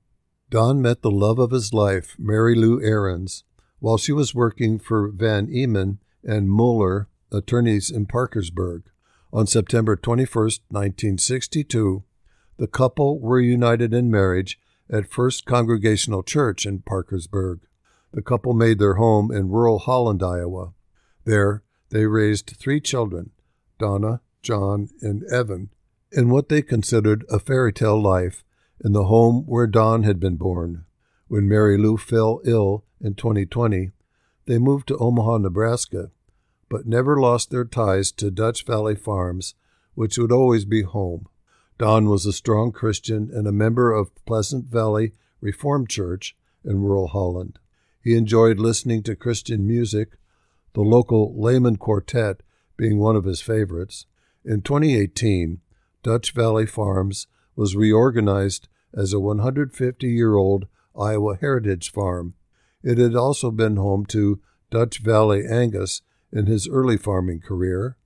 [0.49, 3.43] Don met the love of his life, Mary Lou Ahrens,
[3.79, 8.83] while she was working for Van Eman and Mueller, attorneys in Parkersburg.
[9.33, 10.25] On September 21,
[10.69, 12.03] 1962,
[12.57, 17.59] the couple were united in marriage at First Congregational Church in Parkersburg.
[18.13, 20.73] The couple made their home in rural Holland, Iowa.
[21.25, 23.31] There, they raised three children
[23.77, 25.69] Donna, John, and Evan
[26.11, 28.43] in what they considered a fairy tale life
[28.83, 30.85] in the home where Don had been born.
[31.27, 33.91] When Mary Lou fell ill in 2020,
[34.45, 36.11] they moved to Omaha, Nebraska,
[36.69, 39.55] but never lost their ties to Dutch Valley Farms,
[39.93, 41.27] which would always be home.
[41.77, 47.07] Don was a strong Christian and a member of Pleasant Valley Reformed Church in rural
[47.07, 47.59] Holland.
[48.03, 50.17] He enjoyed listening to Christian music,
[50.73, 52.41] the local Lehman Quartet
[52.77, 54.05] being one of his favorites.
[54.45, 55.59] In 2018,
[56.03, 57.27] Dutch Valley Farms
[57.57, 62.35] was reorganized as a 150 year old Iowa heritage farm.
[62.83, 64.39] It had also been home to
[64.71, 66.01] Dutch Valley Angus
[66.31, 67.97] in his early farming career.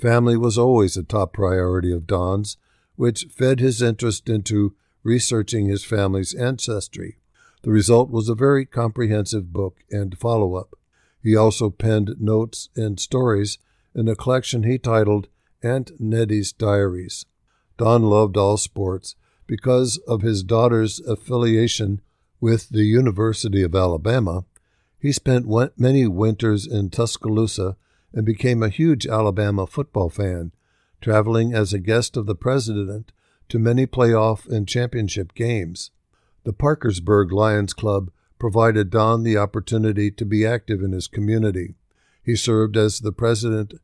[0.00, 2.56] Family was always a top priority of Don's,
[2.94, 7.18] which fed his interest into researching his family's ancestry.
[7.62, 10.76] The result was a very comprehensive book and follow up.
[11.22, 13.58] He also penned notes and stories
[13.94, 15.28] in a collection he titled
[15.62, 17.26] Aunt Nettie's Diaries.
[17.78, 19.14] Don loved all sports
[19.46, 22.02] because of his daughter's affiliation
[22.40, 24.44] with the University of Alabama.
[25.00, 25.48] He spent
[25.78, 27.76] many winters in Tuscaloosa
[28.12, 30.52] and became a huge Alabama football fan,
[31.00, 33.12] traveling as a guest of the president
[33.48, 35.90] to many playoff and championship games.
[36.44, 41.74] The Parkersburg Lions Club provided Don the opportunity to be active in his community.
[42.22, 43.74] He served as the president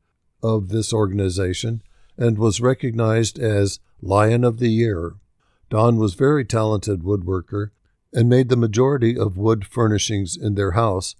[0.42, 1.82] of this organization
[2.16, 5.14] and was recognized as Lion of the Year.
[5.70, 7.70] Don was very talented woodworker
[8.12, 11.16] and made the majority of wood furnishings in their house,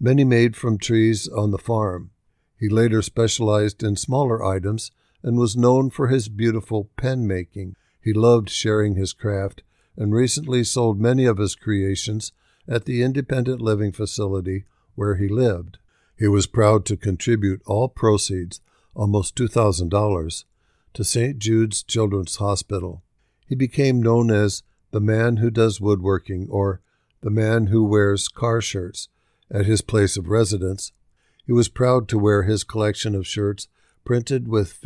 [0.00, 2.10] many made from trees on the farm.
[2.58, 4.90] He later specialized in smaller items
[5.22, 7.76] and was known for his beautiful pen making.
[8.02, 9.62] He loved sharing his craft
[9.96, 12.32] and recently sold many of his creations
[12.66, 14.64] at the independent living facility
[14.94, 15.78] where he lived.
[16.18, 18.60] He was proud to contribute all proceeds
[18.94, 20.44] almost $2,000,
[20.92, 21.38] to St.
[21.38, 23.02] Jude's Children's Hospital.
[23.46, 26.80] He became known as the man who does woodworking or
[27.20, 29.08] the man who wears car shirts
[29.50, 30.92] at his place of residence.
[31.46, 33.68] He was proud to wear his collection of shirts
[34.04, 34.84] printed with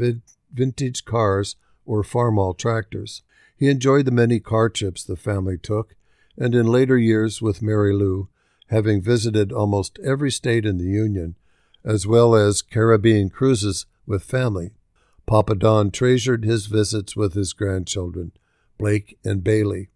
[0.52, 3.22] vintage cars or farmall tractors.
[3.57, 5.94] He enjoyed the many car trips the family took,
[6.36, 8.28] and in later years with Mary Lou,
[8.68, 11.36] having visited almost every state in the Union,
[11.84, 14.72] as well as Caribbean cruises with family.
[15.26, 18.32] Papa Don treasured his visits with his grandchildren,
[18.78, 19.88] Blake and Bailey,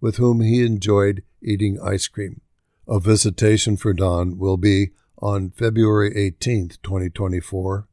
[0.00, 2.40] with whom he enjoyed eating ice cream.
[2.88, 7.86] A visitation for Don will be on February 18, 2024,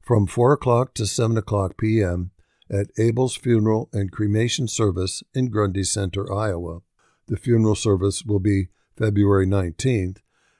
[0.00, 2.30] from 4 o'clock to 7 o'clock p.m.
[2.70, 6.82] at Abel's Funeral and Cremation Service in Grundy Center, Iowa.
[7.26, 10.18] The funeral service will be February 19th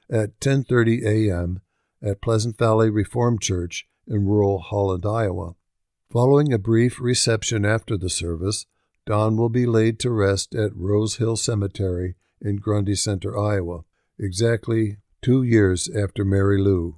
[0.09, 1.61] at 10:30 a.m.
[2.01, 5.55] at Pleasant Valley Reformed Church in rural Holland, Iowa.
[6.11, 8.65] Following a brief reception after the service,
[9.05, 13.81] Don will be laid to rest at Rose Hill Cemetery in Grundy Center, Iowa,
[14.19, 16.97] exactly two years after Mary Lou.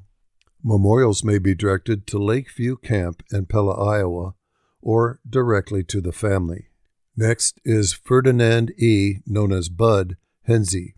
[0.64, 4.34] Memorials may be directed to Lakeview Camp in Pella, Iowa,
[4.82, 6.68] or directly to the family.
[7.16, 10.94] Next is Ferdinand E., known as Bud, Henze,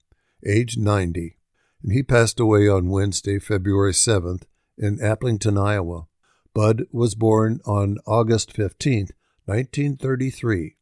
[0.45, 1.37] age 90,
[1.83, 4.43] and he passed away on Wednesday, February 7th,
[4.77, 6.07] in Aplington, Iowa.
[6.53, 9.09] Bud was born on August 15,
[9.45, 10.75] 1933,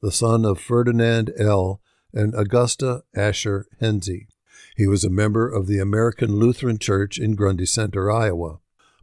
[0.00, 1.80] the son of Ferdinand L.
[2.12, 4.26] and Augusta Asher Henze.
[4.76, 8.60] He was a member of the American Lutheran Church in Grundy Center, Iowa.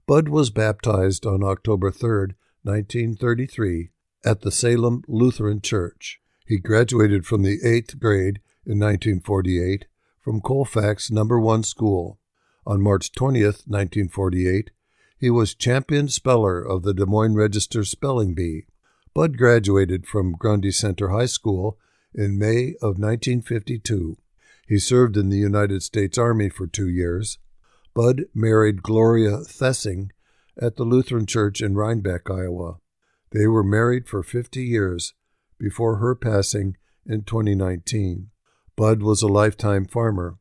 [0.08, 3.90] Bud was baptized on October 3, 1933,
[4.24, 6.20] at the Salem Lutheran Church.
[6.48, 9.86] He graduated from the eighth grade in 1948
[10.22, 12.20] from Colfax Number One School.
[12.66, 14.72] On March 20, 1948,
[15.18, 18.66] he was champion speller of the Des Moines Register Spelling Bee.
[19.14, 21.78] Bud graduated from Grundy Center High School
[22.14, 24.18] in May of 1952.
[24.68, 27.38] He served in the United States Army for two years.
[27.94, 30.12] Bud married Gloria Thessing
[30.60, 32.80] at the Lutheran Church in Reinbeck, Iowa.
[33.32, 35.14] They were married for 50 years
[35.60, 38.32] before her passing in 2019.
[38.76, 40.38] Bud was a lifetime farmer.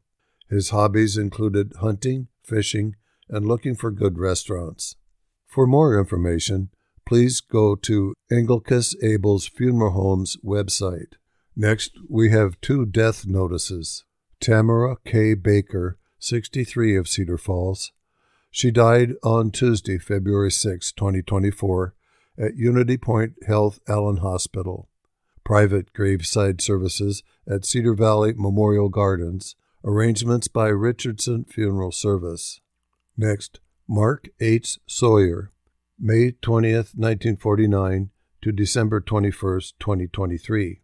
[0.54, 2.94] His hobbies included hunting, fishing,
[3.28, 4.94] and looking for good restaurants.
[5.48, 6.70] For more information,
[7.04, 11.14] please go to Engilcus Abel's Funeral Home's website.
[11.56, 14.04] Next, we have two death notices.
[14.38, 15.34] Tamara K.
[15.34, 17.90] Baker, 63 of Cedar Falls.
[18.52, 21.96] She died on Tuesday, February 6, 2024,
[22.38, 24.88] at Unity Point Health Allen Hospital.
[25.42, 29.56] Private graveside services at Cedar Valley Memorial Gardens.
[29.86, 32.62] Arrangements by Richardson Funeral Service.
[33.18, 34.78] Next, Mark H.
[34.86, 35.52] Sawyer,
[35.98, 38.08] May 20th, 1949
[38.40, 40.80] to December 21st, 2023.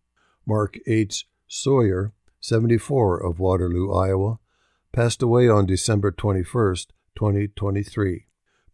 [0.47, 1.27] Mark H.
[1.49, 4.39] Sawyer, 74 of Waterloo, Iowa,
[4.93, 8.27] passed away on December 21st, 2023,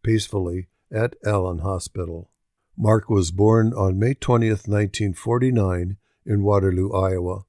[0.02, 2.32] peacefully at Allen Hospital.
[2.76, 7.42] Mark was born on May 20th, 1949, in Waterloo, Iowa.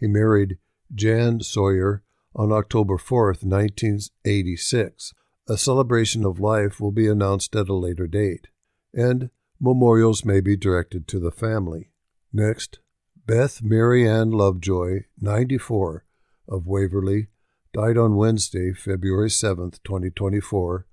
[0.00, 0.56] He married
[0.94, 2.02] Jan Sawyer
[2.36, 5.14] on October 4th, 1986.
[5.48, 8.48] A celebration of life will be announced at a later date,
[8.92, 9.30] and
[9.60, 11.90] memorials may be directed to the family.
[12.32, 12.78] Next,
[13.26, 16.04] Beth Mary Ann Lovejoy, 94,
[16.48, 17.28] of Waverly,
[17.72, 20.86] died on Wednesday, February 7, 2024,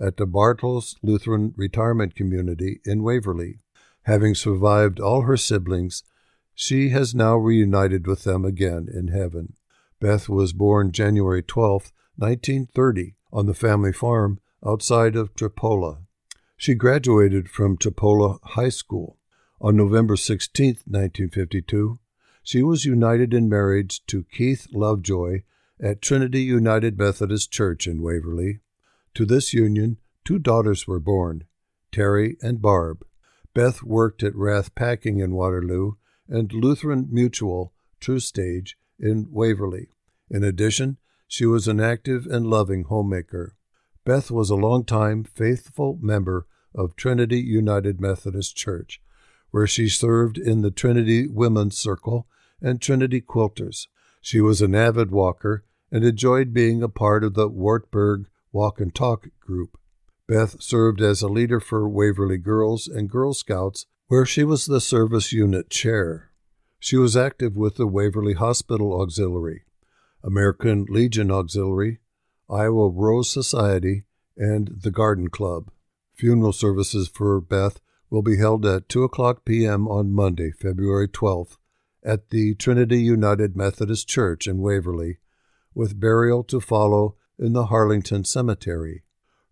[0.00, 3.60] at the Bartels Lutheran Retirement Community in Waverly.
[4.02, 6.02] Having survived all her siblings,
[6.54, 9.54] she has now reunited with them again in heaven.
[9.98, 15.96] Beth was born January 12, 1930, on the family farm outside of Tripoli.
[16.56, 19.18] She graduated from Tripoli High School.
[19.60, 21.98] On November 16, 1952,
[22.42, 25.42] she was united in marriage to Keith Lovejoy
[25.80, 28.60] at Trinity United Methodist Church in Waverly.
[29.14, 31.44] To this union, two daughters were born,
[31.90, 33.04] Terry and Barb.
[33.54, 35.92] Beth worked at Rath Packing in Waterloo
[36.28, 39.88] and Lutheran Mutual, TruStage, in Waverly.
[40.30, 40.96] In addition,
[41.28, 43.56] she was an active and loving homemaker.
[44.04, 49.00] Beth was a long-time faithful member of Trinity United Methodist Church,
[49.50, 52.26] where she served in the Trinity Women's Circle
[52.60, 53.88] and Trinity Quilters.
[54.20, 58.94] She was an avid walker and enjoyed being a part of the Wartburg Walk and
[58.94, 59.78] Talk group.
[60.28, 64.80] Beth served as a leader for Waverly Girls and Girl Scouts, where she was the
[64.80, 66.25] service unit chair.
[66.86, 69.64] She was active with the Waverly Hospital Auxiliary,
[70.22, 71.98] American Legion Auxiliary,
[72.48, 74.04] Iowa Rose Society,
[74.36, 75.72] and the Garden Club.
[76.14, 79.88] Funeral services for Beth will be held at 2 o'clock p.m.
[79.88, 81.56] on Monday, February 12th,
[82.04, 85.18] at the Trinity United Methodist Church in Waverly,
[85.74, 89.02] with burial to follow in the Harlington Cemetery.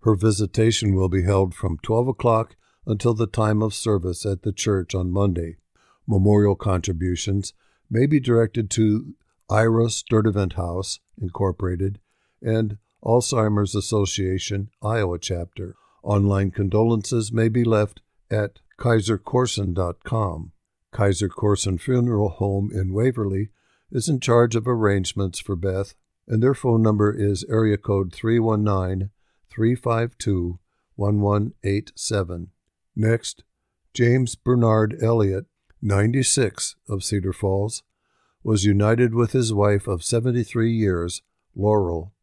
[0.02, 2.54] Her visitation will be held from 12 o'clock
[2.86, 5.56] until the time of service at the church on Monday.
[6.06, 7.52] Memorial contributions
[7.90, 9.14] may be directed to
[9.48, 12.00] Ira Sturtevant House, Incorporated,
[12.42, 15.74] and Alzheimer's Association, Iowa chapter.
[16.02, 18.00] Online condolences may be left
[18.30, 20.52] at kaisercorson.com.
[20.92, 23.50] Kaiser Corson Funeral Home in Waverly
[23.90, 25.94] is in charge of arrangements for Beth,
[26.26, 29.10] and their phone number is area code 319
[29.50, 30.58] 352
[30.96, 32.48] 1187.
[32.96, 33.44] Next,
[33.92, 35.46] James Bernard Elliott,
[35.84, 37.82] 96, of Cedar Falls,
[38.42, 41.20] was united with his wife of 73 years,
[41.54, 42.14] Laurel,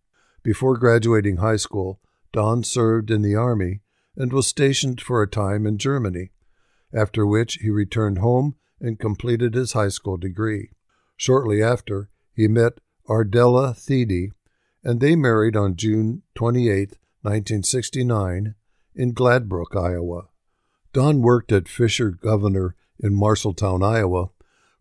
[0.43, 1.99] Before graduating high school,
[2.31, 3.81] Don served in the Army
[4.15, 6.31] and was stationed for a time in Germany,
[6.93, 10.71] after which he returned home and completed his high school degree.
[11.17, 14.31] Shortly after, he met Ardella Thede,
[14.83, 18.55] and they married on June 28, 1969,
[18.95, 20.29] in Gladbrook, Iowa.
[20.93, 24.29] Don worked at Fisher Governor in Marshalltown, Iowa,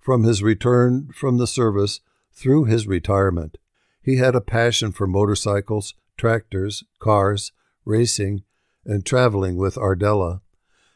[0.06, 1.98] from his return from the service
[2.32, 3.58] through his retirement.
[4.00, 7.50] He had a passion for motorcycles, tractors, cars,
[7.84, 8.44] racing,
[8.84, 10.42] and traveling with Ardella,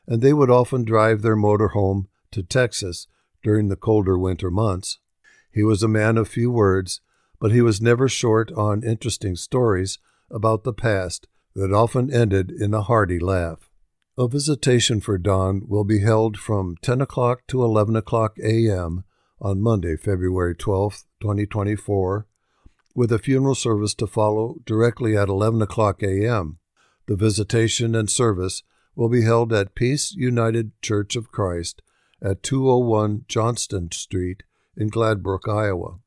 [0.07, 3.09] and they would often drive their motor home to Texas
[3.43, 5.01] during the colder winter months.
[5.51, 7.01] He was a man of few words,
[7.41, 9.99] but he was never short on interesting stories
[10.31, 13.70] about the past that often ended in a hearty laugh.
[14.21, 19.05] A visitation for Don will be held from 10 o'clock to 11 o'clock a.m.
[19.41, 22.27] on Monday, February 12, 2024,
[22.95, 26.59] with a funeral service to follow directly at 11 o'clock a.m.
[27.07, 28.63] The visitation and service
[28.95, 31.81] will be held at Peace United Church of Christ
[32.23, 34.43] at 201 Johnston Street
[34.77, 36.01] in Gladbrook, Iowa.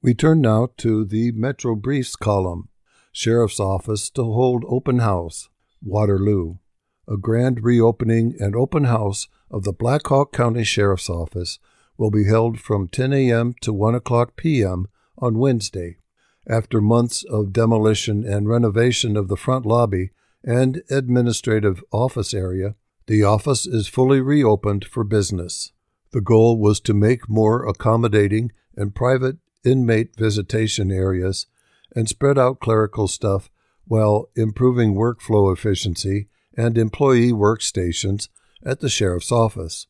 [0.00, 2.68] We turn now to the Metro Briefs column.
[3.12, 5.48] Sheriff's Office to hold open house,
[5.82, 6.58] Waterloo.
[7.08, 11.58] A grand reopening and open house of the Black Hawk County Sheriff's Office
[11.98, 13.54] will be held from 10 a.m.
[13.60, 14.86] to 1 o'clock p.m.
[15.18, 15.98] on Wednesday.
[16.48, 20.10] After months of demolition and renovation of the front lobby
[20.42, 22.76] and administrative office area,
[23.06, 25.72] the office is fully reopened for business.
[26.12, 31.46] The goal was to make more accommodating and private inmate visitation areas
[31.94, 33.50] and spread out clerical stuff
[33.86, 38.28] while improving workflow efficiency and employee workstations
[38.64, 39.86] at the sheriff's office.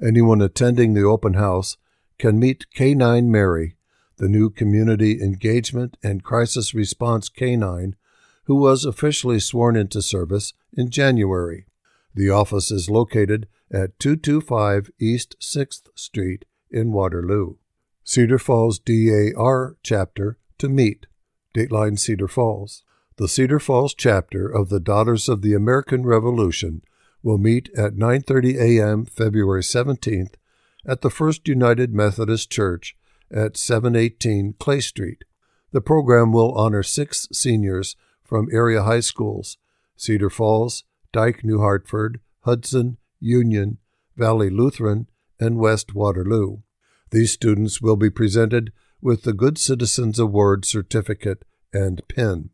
[0.00, 1.76] Anyone attending the open house
[2.18, 3.76] can meet K9 Mary,
[4.16, 7.96] the new community engagement and crisis response canine
[8.44, 11.66] who was officially sworn into service in January.
[12.14, 17.56] The office is located at 225 East 6th Street in Waterloo.
[18.04, 21.06] Cedar Falls DAR chapter to meet.
[21.54, 22.84] Dateline Cedar Falls.
[23.16, 26.82] The Cedar Falls chapter of the Daughters of the American Revolution
[27.22, 29.04] will meet at 9:30 a.m.
[29.04, 30.34] February 17th
[30.86, 32.96] at the First United Methodist Church
[33.30, 35.24] at 718 Clay Street.
[35.70, 39.58] The program will honor six seniors from area high schools
[39.96, 43.78] Cedar Falls, Dike New Hartford, Hudson, Union,
[44.16, 45.08] Valley Lutheran,
[45.38, 46.58] and West Waterloo.
[47.10, 52.50] These students will be presented with the Good Citizens Award certificate and pin.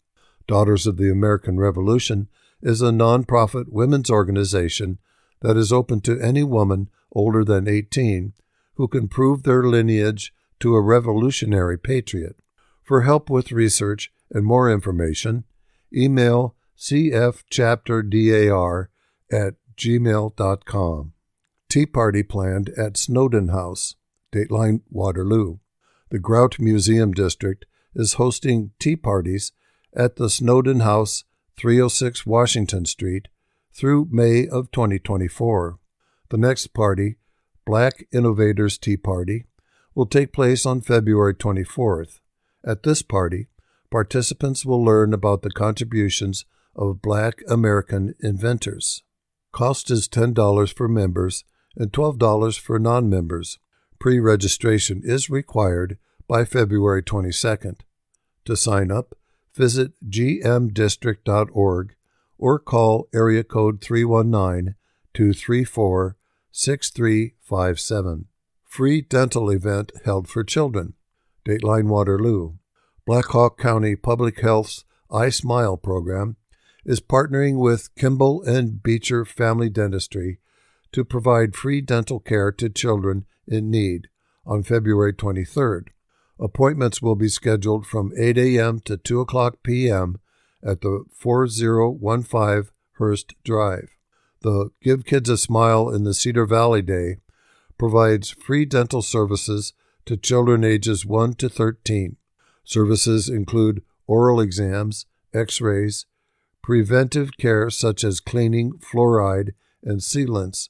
[0.47, 2.29] Daughters of the American Revolution
[2.63, 4.99] is a nonprofit women's organization
[5.41, 8.33] that is open to any woman older than 18
[8.75, 12.37] who can prove their lineage to a revolutionary patriot.
[12.83, 15.45] For help with research and more information,
[15.95, 18.87] email cfchapterdar
[19.31, 21.13] at gmail.com.
[21.69, 23.97] Tea party planned at Snowden House,
[24.33, 25.59] Dateline Waterloo.
[26.11, 29.53] The Grout Museum District is hosting tea parties
[29.95, 31.25] at the Snowden House,
[31.59, 33.27] 306 Washington Street,
[33.73, 35.79] through May of 2024.
[36.31, 37.17] The next party,
[37.67, 39.47] Black Innovators Tea Party,
[39.93, 42.21] will take place on February 24th.
[42.65, 43.49] At this party,
[43.91, 46.45] participants will learn about the contributions
[46.77, 49.03] of Black American inventors.
[49.51, 51.43] Cost is $10 for members
[51.77, 53.59] and $12 for non members.
[53.99, 55.99] Pre registration is required
[56.29, 57.81] by February 22nd.
[58.45, 59.17] To sign up,
[59.55, 61.95] visit gmdistrict.org
[62.39, 64.75] or call area code 319
[65.15, 66.17] 234
[66.53, 68.27] 6357.
[68.65, 70.95] Free dental event held for children.
[71.47, 72.55] Dateline Waterloo.
[73.07, 76.37] Black Hawk County Public Health's I Smile program
[76.85, 80.39] is partnering with Kimball and Beecher Family Dentistry
[80.93, 84.09] to provide free dental care to children in need
[84.47, 85.89] on February 23rd.
[86.41, 88.81] Appointments will be scheduled from 8 a.m.
[88.81, 90.19] to 2 o'clock p.m.
[90.63, 93.89] at the 4015 Hurst Drive.
[94.43, 97.17] The Give Kids a Smile in the Cedar Valley Day
[97.77, 99.73] provides free dental services
[100.07, 102.17] to children ages 1 to 13.
[102.65, 106.07] Services include oral exams, x rays,
[106.63, 109.51] preventive care such as cleaning, fluoride,
[109.83, 110.69] and sealants,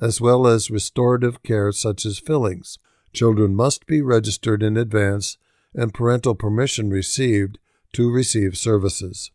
[0.00, 2.78] as well as restorative care such as fillings.
[3.12, 5.36] Children must be registered in advance
[5.74, 7.58] and parental permission received
[7.92, 9.30] to receive services.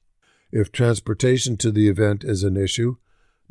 [0.52, 2.96] If transportation to the event is an issue,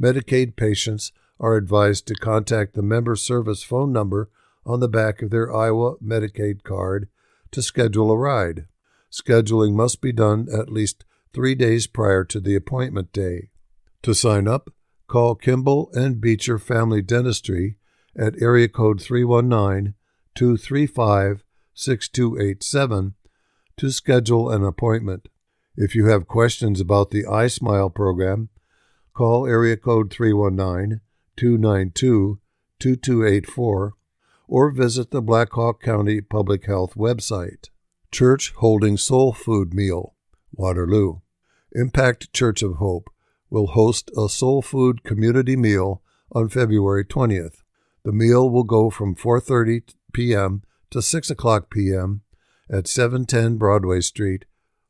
[0.00, 4.30] Medicaid patients are advised to contact the member service phone number
[4.64, 7.08] on the back of their Iowa Medicaid card
[7.50, 8.66] to schedule a ride.
[9.12, 13.50] Scheduling must be done at least three days prior to the appointment day.
[14.02, 14.70] To sign up,
[15.06, 17.76] call Kimball and Beecher Family Dentistry
[18.16, 19.94] at area code 319
[20.34, 23.14] 235 6287
[23.76, 25.28] to schedule an appointment.
[25.76, 28.48] If you have questions about the iSmile program,
[29.12, 31.00] call area code 319
[31.36, 32.40] 292
[32.78, 33.94] 2284
[34.46, 37.70] or visit the Black Hawk County Public Health website.
[38.12, 40.14] Church holding soul food meal,
[40.52, 41.20] Waterloo.
[41.72, 43.10] Impact Church of Hope
[43.50, 47.62] will host a soul food community meal on February 20th.
[48.04, 50.62] The meal will go from 4:30 p.m.
[50.90, 52.22] to 6 o'clock p.m.
[52.70, 54.46] at 710 Broadway Street.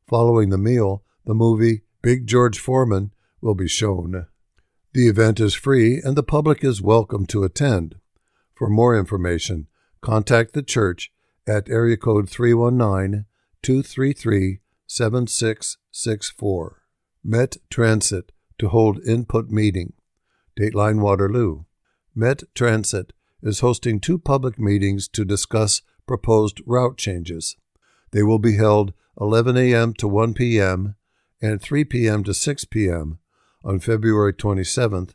[0.07, 3.11] Following the meal, the movie Big George Foreman
[3.41, 4.27] will be shown.
[4.93, 7.95] The event is free and the public is welcome to attend.
[8.53, 9.67] For more information,
[9.99, 11.11] contact the church
[11.45, 13.25] at area code 319
[13.61, 16.81] 233 7664.
[17.23, 19.93] Met Transit to hold input meeting.
[20.57, 21.65] Dateline Waterloo.
[22.13, 23.11] Met Transit
[23.45, 27.55] is hosting two public meetings to discuss proposed route changes.
[28.11, 29.93] They will be held 11 a.m.
[29.93, 30.95] to 1 p.m.
[31.41, 32.23] and 3 p.m.
[32.23, 33.19] to 6 p.m.
[33.63, 35.11] on February 27th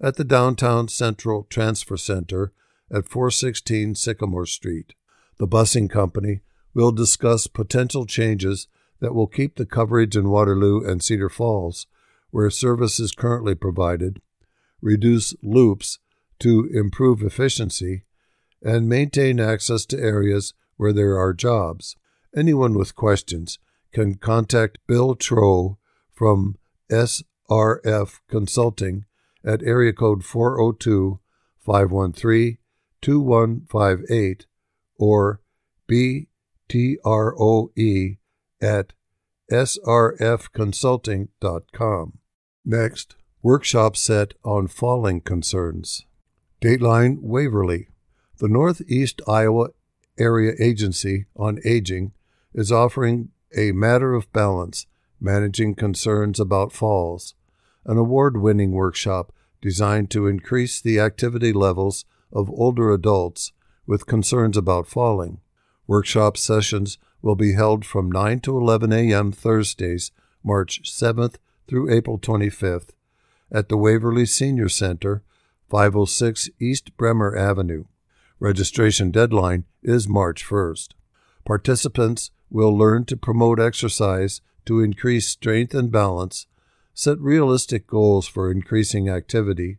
[0.00, 2.52] at the Downtown Central Transfer Center
[2.90, 4.94] at 416 Sycamore Street.
[5.38, 6.40] The busing company
[6.74, 8.66] will discuss potential changes
[9.00, 11.86] that will keep the coverage in Waterloo and Cedar Falls,
[12.30, 14.22] where service is currently provided,
[14.80, 15.98] reduce loops
[16.40, 18.04] to improve efficiency,
[18.62, 21.96] and maintain access to areas where there are jobs.
[22.36, 23.58] Anyone with questions
[23.92, 25.78] can contact Bill Troe
[26.12, 26.56] from
[26.90, 29.06] SRF Consulting
[29.44, 31.20] at area code 402
[31.60, 32.58] 513
[33.00, 34.46] 2158
[34.96, 35.40] or
[35.88, 36.26] BTROE
[38.62, 38.92] at
[39.52, 42.18] srfconsulting.com.
[42.64, 46.06] Next, workshop set on falling concerns.
[46.64, 47.88] Dateline Waverly.
[48.38, 49.68] The Northeast Iowa
[50.18, 52.12] Area Agency on Aging
[52.54, 54.86] is offering a Matter of Balance
[55.20, 57.34] Managing Concerns About Falls,
[57.84, 63.52] an award winning workshop designed to increase the activity levels of older adults
[63.86, 65.42] with concerns about falling.
[65.86, 69.32] Workshop sessions will be held from 9 to 11 a.m.
[69.32, 70.12] Thursdays,
[70.42, 71.34] March 7th
[71.68, 72.92] through April 25th
[73.52, 75.22] at the Waverly Senior Center,
[75.74, 77.86] 506 East Bremer Avenue.
[78.38, 80.90] Registration deadline is March 1st.
[81.44, 86.46] Participants will learn to promote exercise to increase strength and balance,
[86.94, 89.78] set realistic goals for increasing activity,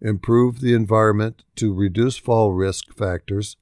[0.00, 3.56] improve the environment to reduce fall risk factors,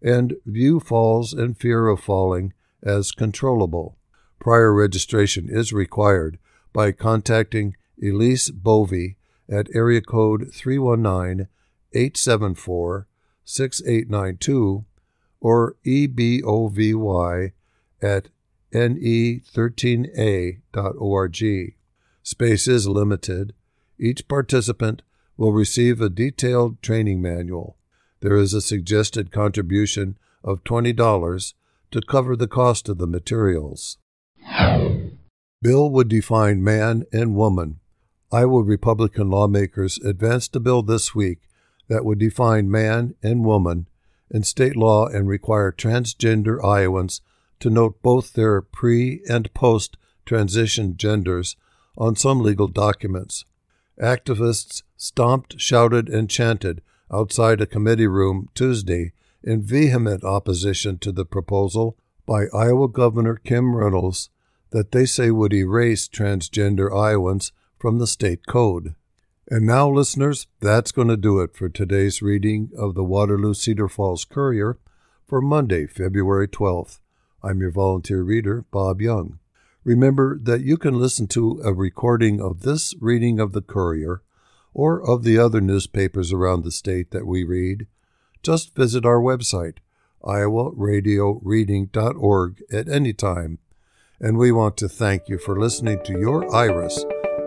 [0.00, 3.98] and view falls and fear of falling as controllable.
[4.40, 6.38] Prior registration is required
[6.72, 9.17] by contacting Elise Bovey
[9.48, 11.48] at area code 319
[11.92, 13.06] 874
[13.44, 14.84] 6892
[15.40, 17.52] or ebovy
[18.02, 18.28] at
[18.72, 19.34] nei3a.org.
[22.22, 23.54] Space is limited.
[23.98, 25.02] Each participant
[25.36, 27.76] will receive a detailed training manual.
[28.20, 31.54] There is a suggested contribution of $20
[31.90, 33.96] to cover the cost of the materials.
[35.62, 37.80] Bill would define man and woman.
[38.30, 41.48] Iowa Republican lawmakers advanced a bill this week
[41.88, 43.88] that would define man and woman
[44.30, 47.22] in state law and require transgender Iowans
[47.60, 51.56] to note both their pre and post transition genders
[51.96, 53.46] on some legal documents.
[54.00, 59.12] Activists stomped, shouted, and chanted outside a committee room Tuesday
[59.42, 64.28] in vehement opposition to the proposal by Iowa Governor Kim Reynolds
[64.70, 68.94] that they say would erase transgender Iowans from the state code.
[69.50, 73.88] And now, listeners, that's going to do it for today's reading of the Waterloo Cedar
[73.88, 74.76] Falls Courier
[75.26, 76.98] for Monday, February 12th.
[77.42, 79.38] I'm your volunteer reader, Bob Young.
[79.84, 84.20] Remember that you can listen to a recording of this reading of the Courier
[84.74, 87.86] or of the other newspapers around the state that we read.
[88.42, 89.78] Just visit our website,
[90.22, 93.58] iowaradioreading.org, at any time.
[94.20, 97.04] And we want to thank you for listening to your IRIS,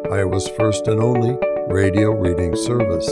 [0.09, 1.37] Iowa's first and only
[1.67, 3.07] radio reading service.